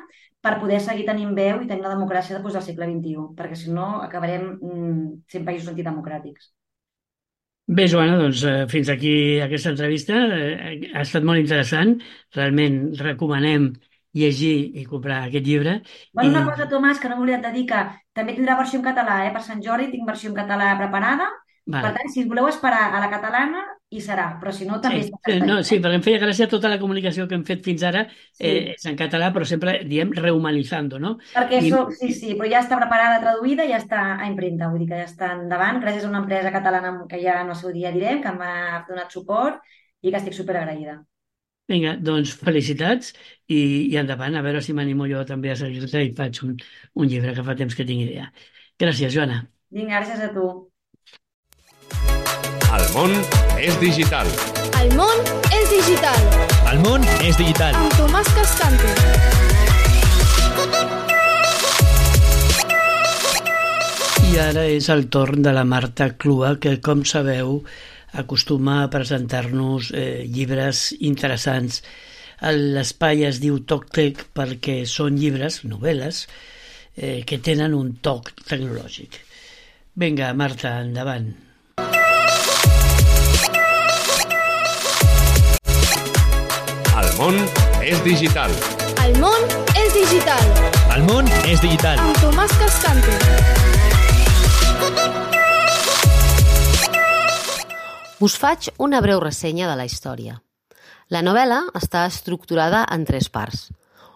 per 0.43 0.59
poder 0.61 0.79
seguir 0.83 1.05
tenint 1.07 1.33
veu 1.37 1.63
i 1.63 1.69
tenir 1.69 1.83
la 1.83 1.95
democràcia 1.95 2.37
després 2.37 2.55
del 2.57 2.65
segle 2.65 2.87
XXI, 2.91 3.25
perquè 3.37 3.55
si 3.57 3.73
no 3.73 3.87
acabarem 4.03 4.43
mm, 4.55 5.01
sent 5.31 5.47
països 5.47 5.71
antidemocràtics. 5.73 6.51
Bé, 7.67 7.87
Joana, 7.91 8.15
doncs 8.21 8.45
eh, 8.47 8.63
fins 8.71 8.87
aquí 8.93 9.41
aquesta 9.43 9.73
entrevista. 9.73 10.21
Eh, 10.37 10.93
ha 10.93 11.03
estat 11.03 11.25
molt 11.27 11.41
interessant. 11.41 11.97
Realment 12.37 12.77
recomanem 13.01 13.73
llegir 14.17 14.55
i 14.79 14.85
comprar 14.87 15.25
aquest 15.25 15.45
llibre. 15.45 15.73
Bueno, 16.15 16.31
una 16.31 16.45
I, 16.45 16.47
cosa, 16.47 16.69
Tomàs, 16.71 17.01
que 17.01 17.11
no 17.11 17.17
m'he 17.17 17.25
oblidat 17.25 17.43
de 17.49 17.51
dir 17.57 17.65
que 17.67 17.81
també 18.15 18.37
tindrà 18.37 18.55
versió 18.61 18.79
en 18.79 18.87
català, 18.87 19.19
eh? 19.25 19.33
Per 19.35 19.43
Sant 19.43 19.59
Jordi 19.65 19.91
tinc 19.91 20.07
versió 20.07 20.31
en 20.31 20.39
català 20.39 20.71
preparada. 20.79 21.27
Per 21.67 21.81
vale. 21.81 21.97
tant, 21.97 22.09
si 22.13 22.23
voleu 22.29 22.47
esperar 22.49 22.83
a 22.95 23.01
la 23.03 23.09
catalana, 23.11 23.63
hi 23.91 24.01
serà, 24.01 24.27
però 24.41 24.53
si 24.55 24.65
no, 24.69 24.79
també 24.81 25.03
Sí, 25.27 25.39
no, 25.43 25.57
sí, 25.67 25.77
perquè 25.83 25.97
em 25.99 26.03
feia 26.05 26.19
gràcia 26.21 26.47
tota 26.51 26.69
la 26.71 26.77
comunicació 26.79 27.25
que 27.27 27.35
hem 27.35 27.43
fet 27.47 27.63
fins 27.65 27.83
ara 27.83 28.05
Sí, 28.31 28.47
eh, 28.47 28.73
és 28.75 28.85
en 28.87 28.95
català, 28.99 29.31
però 29.35 29.45
sempre 29.49 29.73
diem 29.89 30.13
rehumanizando, 30.15 30.99
no? 30.99 31.17
perquè 31.37 31.59
I, 31.59 31.71
so, 31.71 31.77
sí, 31.99 32.07
sí, 32.19 32.31
però 32.39 32.47
ja 32.53 32.61
està 32.63 32.77
preparada, 32.79 33.19
traduïda, 33.23 33.67
ja 33.71 33.77
està 33.81 33.99
a 34.15 34.27
impremta, 34.31 34.69
vull 34.73 34.81
dir 34.83 34.89
que 34.91 34.99
ja 35.01 35.07
està 35.09 35.29
endavant, 35.37 35.79
gràcies 35.83 36.07
a 36.07 36.11
una 36.11 36.21
empresa 36.23 36.53
catalana 36.57 36.93
que 37.13 37.21
ja 37.23 37.37
el 37.45 37.53
seu 37.61 37.75
dia 37.77 37.93
direm, 37.97 38.23
que 38.25 38.33
m'ha 38.39 38.53
donat 38.89 39.13
suport 39.19 39.61
i 40.01 40.11
que 40.11 40.19
estic 40.23 40.35
super 40.41 40.57
agraïda. 40.63 40.97
vinga, 41.71 41.91
doncs 42.07 42.31
felicitats 42.47 43.11
i, 43.55 43.59
i 43.91 43.97
endavant, 44.01 44.35
a 44.39 44.43
veure 44.47 44.61
si 44.65 44.75
m'animo 44.77 45.07
jo 45.11 45.23
també 45.31 45.51
a 45.53 45.57
seguir-te 45.61 46.03
i 46.09 46.13
faig 46.19 46.41
un, 46.47 46.55
un 47.03 47.11
llibre 47.13 47.35
que 47.37 47.45
fa 47.49 47.57
temps 47.63 47.75
que 47.79 47.87
tinc 47.91 48.05
idea. 48.07 48.29
Gràcies, 48.85 49.13
Joana. 49.17 49.41
Vinga, 49.77 49.93
gràcies 50.01 50.23
a 50.25 50.29
tu. 50.37 50.45
El 52.77 52.89
món 52.93 53.13
és 53.57 53.73
digital. 53.81 54.27
El 54.77 54.91
món 54.93 55.21
és 55.49 55.69
digital. 55.71 56.25
El 56.69 56.81
món 56.83 57.05
és 57.25 57.37
digital. 57.39 57.73
Amb 57.73 57.95
Tomàs 57.97 58.27
Cascante. 58.37 58.91
I 64.27 64.37
ara 64.43 64.67
és 64.69 64.89
el 64.93 65.07
torn 65.09 65.41
de 65.47 65.55
la 65.57 65.63
Marta 65.65 66.11
Clua, 66.21 66.51
que, 66.61 66.75
com 66.85 67.01
sabeu, 67.01 67.63
acostuma 68.13 68.83
a 68.83 68.91
presentar-nos 68.93 69.89
eh, 69.97 70.27
llibres 70.29 70.91
interessants. 70.99 71.81
L'espai 72.77 73.25
es 73.31 73.41
diu 73.41 73.57
TocTec 73.65 74.27
perquè 74.37 74.83
són 74.85 75.17
llibres, 75.17 75.63
novel·les, 75.65 76.21
eh, 76.93 77.25
que 77.25 77.41
tenen 77.41 77.73
un 77.73 77.95
toc 78.05 78.35
tecnològic. 78.45 79.17
Vinga, 79.97 80.29
Marta, 80.37 80.77
endavant. 80.85 81.46
Món 87.17 87.33
és 87.81 87.97
digital. 88.05 88.51
El 89.01 89.15
món 89.17 89.45
és 89.73 89.93
digital. 89.95 90.41
El 90.93 91.05
món 91.07 91.29
és 91.49 91.61
digital. 91.63 91.97
Amb 91.97 92.19
Tomàs 92.21 92.51
Cascante. 92.61 93.15
Us 98.21 98.35
faig 98.37 98.69
una 98.77 99.01
breu 99.01 99.21
ressenya 99.23 99.69
de 99.69 99.77
la 99.79 99.87
història. 99.89 100.37
La 101.09 101.23
novel·la 101.25 101.63
està 101.79 102.05
estructurada 102.05 102.83
en 102.93 103.05
tres 103.09 103.31
parts. 103.33 103.71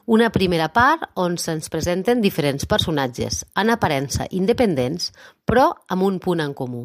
Una 0.06 0.30
primera 0.30 0.70
part 0.74 1.08
on 1.16 1.40
se'ns 1.42 1.74
presenten 1.74 2.22
diferents 2.22 2.68
personatges, 2.70 3.46
en 3.58 3.74
aparença 3.74 4.28
independents, 4.30 5.10
però 5.46 5.72
amb 5.90 6.06
un 6.06 6.20
punt 6.20 6.44
en 6.46 6.54
comú. 6.54 6.84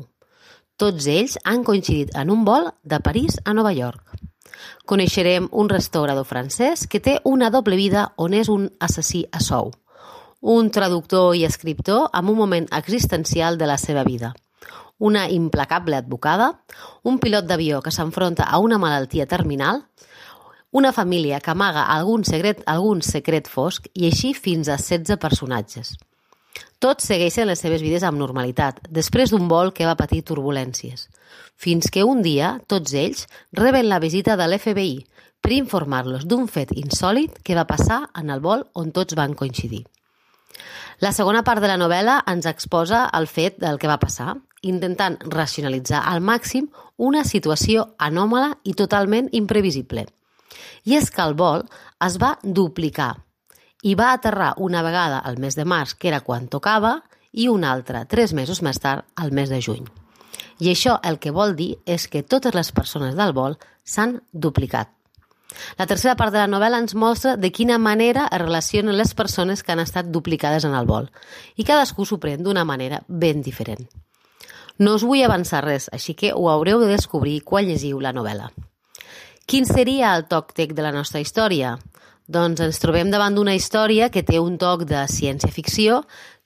Tots 0.81 1.11
ells 1.13 1.37
han 1.45 1.65
coincidit 1.65 2.17
en 2.17 2.33
un 2.33 2.45
vol 2.49 2.71
de 2.85 3.01
París 3.05 3.37
a 3.45 3.53
Nova 3.53 3.75
York. 3.77 4.17
Coneixerem 4.87 5.49
un 5.53 5.69
restaurador 5.69 6.25
francès 6.25 6.87
que 6.87 7.01
té 7.01 7.19
una 7.25 7.51
doble 7.51 7.77
vida 7.77 8.13
on 8.17 8.35
és 8.35 8.49
un 8.53 8.71
assassí 8.81 9.27
a 9.33 9.41
sou, 9.41 9.73
un 10.41 10.71
traductor 10.71 11.35
i 11.37 11.45
escriptor 11.45 12.11
amb 12.13 12.31
un 12.31 12.39
moment 12.39 12.69
existencial 12.77 13.59
de 13.59 13.67
la 13.67 13.79
seva 13.79 14.05
vida, 14.05 14.35
una 14.99 15.29
implacable 15.31 15.97
advocada, 15.97 16.61
un 17.03 17.19
pilot 17.19 17.47
d'avió 17.47 17.83
que 17.83 17.93
s'enfronta 17.93 18.45
a 18.45 18.59
una 18.59 18.79
malaltia 18.79 19.27
terminal, 19.27 19.85
una 20.71 20.93
família 20.93 21.41
que 21.41 21.51
amaga 21.51 21.87
algun 21.93 22.25
secret, 22.25 22.63
algun 22.67 23.03
secret 23.03 23.49
fosc 23.49 23.87
i 23.95 24.09
així 24.11 24.35
fins 24.35 24.69
a 24.69 24.77
16 24.77 25.17
personatges. 25.17 25.97
Tots 26.79 27.07
segueixen 27.09 27.49
les 27.49 27.63
seves 27.63 27.81
vides 27.81 28.05
amb 28.05 28.21
normalitat, 28.21 28.83
després 28.93 29.31
d'un 29.33 29.47
vol 29.49 29.71
que 29.73 29.87
va 29.89 29.97
patir 29.97 30.21
turbulències, 30.29 31.07
fins 31.57 31.89
que 31.89 32.05
un 32.05 32.21
dia 32.21 32.59
tots 32.69 32.93
ells 32.93 33.25
reben 33.57 33.89
la 33.89 34.01
visita 34.03 34.37
de 34.37 34.45
l'FBI 34.45 34.99
per 35.41 35.55
informar-los 35.57 36.27
d'un 36.29 36.45
fet 36.53 36.75
insòlid 36.77 37.41
que 37.43 37.57
va 37.57 37.65
passar 37.65 38.03
en 38.21 38.29
el 38.29 38.45
vol 38.45 38.67
on 38.75 38.93
tots 38.93 39.17
van 39.17 39.33
coincidir. 39.33 39.87
La 41.01 41.13
segona 41.17 41.43
part 41.45 41.65
de 41.65 41.73
la 41.73 41.81
novel·la 41.81 42.21
ens 42.29 42.49
exposa 42.49 43.07
el 43.17 43.27
fet 43.27 43.57
del 43.61 43.81
que 43.81 43.89
va 43.89 44.01
passar, 44.01 44.37
intentant 44.61 45.17
racionalitzar 45.33 46.05
al 46.05 46.21
màxim 46.21 46.69
una 46.97 47.25
situació 47.25 47.91
anòmala 47.97 48.57
i 48.65 48.77
totalment 48.77 49.33
imprevisible. 49.33 50.05
I 50.85 51.01
és 51.01 51.09
que 51.09 51.25
el 51.25 51.37
vol 51.41 51.65
es 52.05 52.21
va 52.21 52.37
duplicar 52.43 53.15
i 53.83 53.95
va 53.95 54.13
aterrar 54.13 54.55
una 54.57 54.83
vegada 54.83 55.19
al 55.19 55.39
mes 55.39 55.57
de 55.57 55.65
març, 55.65 55.95
que 55.95 56.09
era 56.09 56.21
quan 56.21 56.49
tocava, 56.49 57.03
i 57.33 57.49
una 57.49 57.73
altra, 57.73 58.07
tres 58.09 58.33
mesos 58.33 58.63
més 58.63 58.81
tard, 58.81 59.05
al 59.15 59.33
mes 59.33 59.53
de 59.53 59.61
juny. 59.61 59.85
I 60.61 60.71
això 60.73 60.97
el 61.05 61.19
que 61.21 61.35
vol 61.35 61.55
dir 61.57 61.77
és 61.85 62.09
que 62.09 62.25
totes 62.25 62.55
les 62.57 62.73
persones 62.73 63.17
del 63.17 63.35
vol 63.37 63.59
s'han 63.85 64.21
duplicat. 64.33 64.89
La 65.79 65.87
tercera 65.87 66.17
part 66.17 66.33
de 66.35 66.41
la 66.41 66.49
novel·la 66.51 66.81
ens 66.83 66.97
mostra 66.99 67.37
de 67.37 67.53
quina 67.53 67.79
manera 67.79 68.27
es 68.33 68.41
relacionen 68.41 68.97
les 68.97 69.15
persones 69.15 69.63
que 69.63 69.73
han 69.73 69.81
estat 69.81 70.09
duplicades 70.13 70.65
en 70.65 70.75
el 70.75 70.89
vol 70.89 71.11
i 71.57 71.65
cadascú 71.65 72.05
s'ho 72.05 72.19
pren 72.21 72.43
d'una 72.43 72.65
manera 72.65 73.03
ben 73.09 73.43
diferent. 73.43 73.87
No 74.79 74.97
us 74.97 75.05
vull 75.09 75.23
avançar 75.25 75.63
res, 75.65 75.89
així 75.93 76.15
que 76.15 76.35
ho 76.35 76.51
haureu 76.53 76.81
de 76.83 76.91
descobrir 76.91 77.41
quan 77.45 77.65
llegiu 77.65 78.01
la 78.01 78.13
novel·la. 78.13 78.51
Quin 79.47 79.65
seria 79.65 80.13
el 80.17 80.27
toc 80.29 80.53
tec 80.53 80.75
de 80.75 80.83
la 80.85 80.93
nostra 80.93 81.23
història? 81.23 81.77
Doncs 82.27 82.59
ens 82.65 82.81
trobem 82.83 83.11
davant 83.13 83.37
d'una 83.37 83.55
història 83.55 84.09
que 84.11 84.25
té 84.27 84.41
un 84.43 84.57
toc 84.59 84.83
de 84.91 85.05
ciència-ficció 85.07 86.01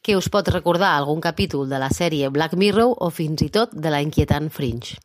que 0.05 0.17
us 0.17 0.29
pot 0.33 0.49
recordar 0.53 0.91
algun 0.93 1.23
capítol 1.25 1.71
de 1.71 1.79
la 1.81 1.89
sèrie 1.89 2.29
Black 2.29 2.53
Mirror 2.53 2.99
o 3.01 3.09
fins 3.09 3.41
i 3.41 3.49
tot 3.49 3.73
de 3.73 3.93
la 3.93 4.03
inquietant 4.05 4.51
Fringe. 4.53 4.99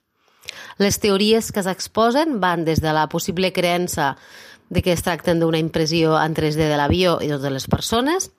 Les 0.80 1.00
teories 1.00 1.52
que 1.56 1.64
s'exposen 1.64 2.42
van 2.44 2.66
des 2.68 2.82
de 2.84 2.92
la 2.92 3.08
possible 3.08 3.54
creença 3.56 4.16
de 4.70 4.82
que 4.84 4.92
es 4.92 5.04
tracten 5.06 5.40
d'una 5.40 5.62
impressió 5.64 6.18
en 6.20 6.36
3D 6.36 6.68
de 6.68 6.76
l'avió 6.76 7.20
i 7.24 7.32
de 7.32 7.54
les 7.54 7.68
persones, 7.72 8.32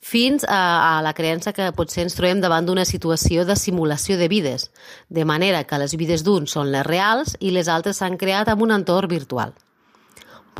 fins 0.00 0.44
a, 0.44 0.98
a 0.98 1.02
la 1.04 1.14
creença 1.16 1.54
que 1.56 1.72
potser 1.76 2.04
ens 2.04 2.16
trobem 2.16 2.44
davant 2.44 2.68
d'una 2.68 2.84
situació 2.84 3.46
de 3.48 3.56
simulació 3.56 4.20
de 4.20 4.28
vides, 4.28 4.68
de 5.08 5.24
manera 5.24 5.64
que 5.64 5.80
les 5.80 5.96
vides 5.96 6.24
d'uns 6.28 6.52
són 6.52 6.72
les 6.72 6.84
reals 6.84 7.36
i 7.40 7.56
les 7.56 7.68
altres 7.68 8.00
s'han 8.00 8.20
creat 8.20 8.52
en 8.52 8.68
un 8.68 8.76
entorn 8.76 9.08
virtual. 9.08 9.56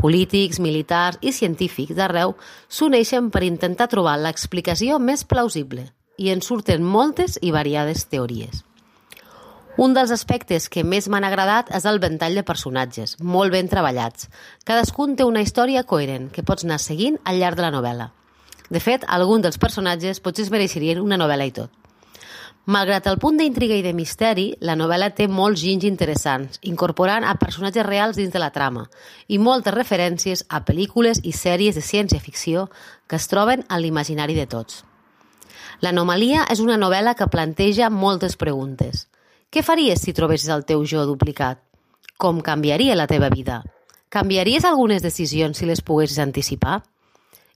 Polítics, 0.01 0.57
militars 0.65 1.19
i 1.21 1.33
científics 1.37 1.93
d'arreu 1.97 2.33
s'uneixen 2.73 3.29
per 3.29 3.43
intentar 3.45 3.91
trobar 3.93 4.17
l'explicació 4.17 4.97
més 4.99 5.27
plausible 5.29 5.91
i 6.17 6.31
en 6.33 6.41
surten 6.41 6.85
moltes 6.85 7.37
i 7.43 7.53
variades 7.53 8.07
teories. 8.09 8.63
Un 9.81 9.93
dels 9.97 10.11
aspectes 10.13 10.69
que 10.73 10.85
més 10.85 11.07
m'han 11.09 11.25
agradat 11.25 11.71
és 11.77 11.85
el 11.89 12.01
ventall 12.01 12.35
de 12.37 12.45
personatges, 12.45 13.15
molt 13.21 13.53
ben 13.53 13.69
treballats. 13.69 14.29
Cadascun 14.65 15.15
té 15.17 15.25
una 15.25 15.45
història 15.45 15.85
coherent 15.85 16.31
que 16.33 16.45
pots 16.45 16.65
anar 16.65 16.81
seguint 16.81 17.21
al 17.25 17.39
llarg 17.41 17.61
de 17.61 17.65
la 17.65 17.73
novel·la. 17.77 18.11
De 18.71 18.81
fet, 18.81 19.05
alguns 19.09 19.45
dels 19.47 19.61
personatges 19.61 20.21
potser 20.21 20.47
es 20.47 20.53
mereixerien 20.53 21.01
una 21.01 21.21
novel·la 21.21 21.49
i 21.49 21.55
tot. 21.61 21.80
Malgrat 22.69 23.07
el 23.09 23.17
punt 23.17 23.39
d'intriga 23.41 23.79
i 23.79 23.83
de 23.83 23.95
misteri, 23.97 24.51
la 24.61 24.75
novel·la 24.77 25.09
té 25.17 25.25
molts 25.33 25.63
ginys 25.63 25.87
interessants, 25.89 26.59
incorporant 26.69 27.25
a 27.25 27.33
personatges 27.41 27.87
reals 27.87 28.19
dins 28.21 28.35
de 28.35 28.43
la 28.43 28.51
trama 28.53 28.85
i 29.29 29.39
moltes 29.41 29.73
referències 29.73 30.45
a 30.49 30.61
pel·lícules 30.61 31.23
i 31.25 31.33
sèries 31.33 31.75
de 31.75 31.81
ciència-ficció 31.81 32.67
que 33.09 33.17
es 33.17 33.29
troben 33.33 33.65
a 33.69 33.81
l'imaginari 33.81 34.37
de 34.37 34.45
tots. 34.47 34.85
L'anomalia 35.81 36.45
és 36.53 36.61
una 36.61 36.77
novel·la 36.77 37.17
que 37.17 37.31
planteja 37.33 37.89
moltes 37.89 38.37
preguntes. 38.37 39.07
Què 39.49 39.65
faries 39.65 40.05
si 40.05 40.13
trobessis 40.13 40.53
el 40.53 40.67
teu 40.69 40.85
jo 40.85 41.07
duplicat? 41.09 41.63
Com 42.21 42.45
canviaria 42.45 42.95
la 42.95 43.09
teva 43.09 43.33
vida? 43.33 43.63
Canviaries 44.13 44.69
algunes 44.69 45.03
decisions 45.03 45.57
si 45.57 45.67
les 45.67 45.81
poguessis 45.81 46.21
anticipar? 46.21 46.83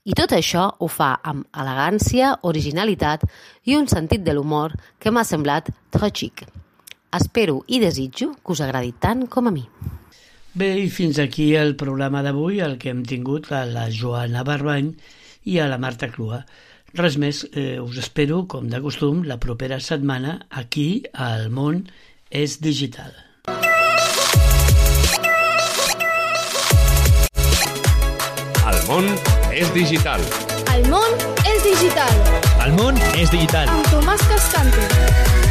I 0.05 0.13
tot 0.13 0.35
això 0.37 0.67
ho 0.69 0.85
fa 0.85 1.15
amb 1.25 1.47
elegància, 1.57 2.35
originalitat 2.45 3.23
i 3.65 3.73
un 3.73 3.87
sentit 3.89 4.21
de 4.21 4.35
l'humor 4.37 4.75
que 5.01 5.09
m'ha 5.09 5.23
semblat 5.25 5.71
trop 5.89 6.13
chic. 6.13 6.43
Espero 7.17 7.63
i 7.65 7.79
desitjo 7.81 8.35
que 8.37 8.53
us 8.53 8.61
agradi 8.61 8.93
tant 9.01 9.23
com 9.25 9.49
a 9.49 9.53
mi. 9.55 9.63
Bé, 10.53 10.67
i 10.77 10.91
fins 10.93 11.17
aquí 11.19 11.55
el 11.57 11.73
programa 11.75 12.21
d'avui, 12.21 12.59
el 12.61 12.77
que 12.77 12.91
hem 12.93 13.01
tingut 13.03 13.49
a 13.51 13.63
la 13.65 13.87
Joana 13.89 14.43
Barbany 14.45 14.91
i 15.49 15.57
a 15.59 15.65
la 15.71 15.79
Marta 15.81 16.11
Clua. 16.13 16.43
Res 16.93 17.17
més, 17.17 17.41
eh, 17.51 17.79
us 17.81 17.97
espero, 17.97 18.45
com 18.45 18.69
de 18.69 18.79
costum, 18.81 19.23
la 19.25 19.39
propera 19.41 19.79
setmana 19.81 20.45
aquí 20.51 21.03
al 21.13 21.49
món 21.49 21.81
és 22.29 22.59
digital. 22.61 23.09
El 28.65 28.79
món 28.85 29.09
és 29.55 29.71
digital. 29.71 30.19
El 30.73 30.83
món 30.91 31.15
és 31.47 31.63
digital. 31.63 32.11
El 32.65 32.75
món 32.75 32.99
és 33.15 33.31
digital. 33.31 33.71
Amb 33.71 33.87
Tomàs 33.93 34.27
Cascante. 34.27 35.44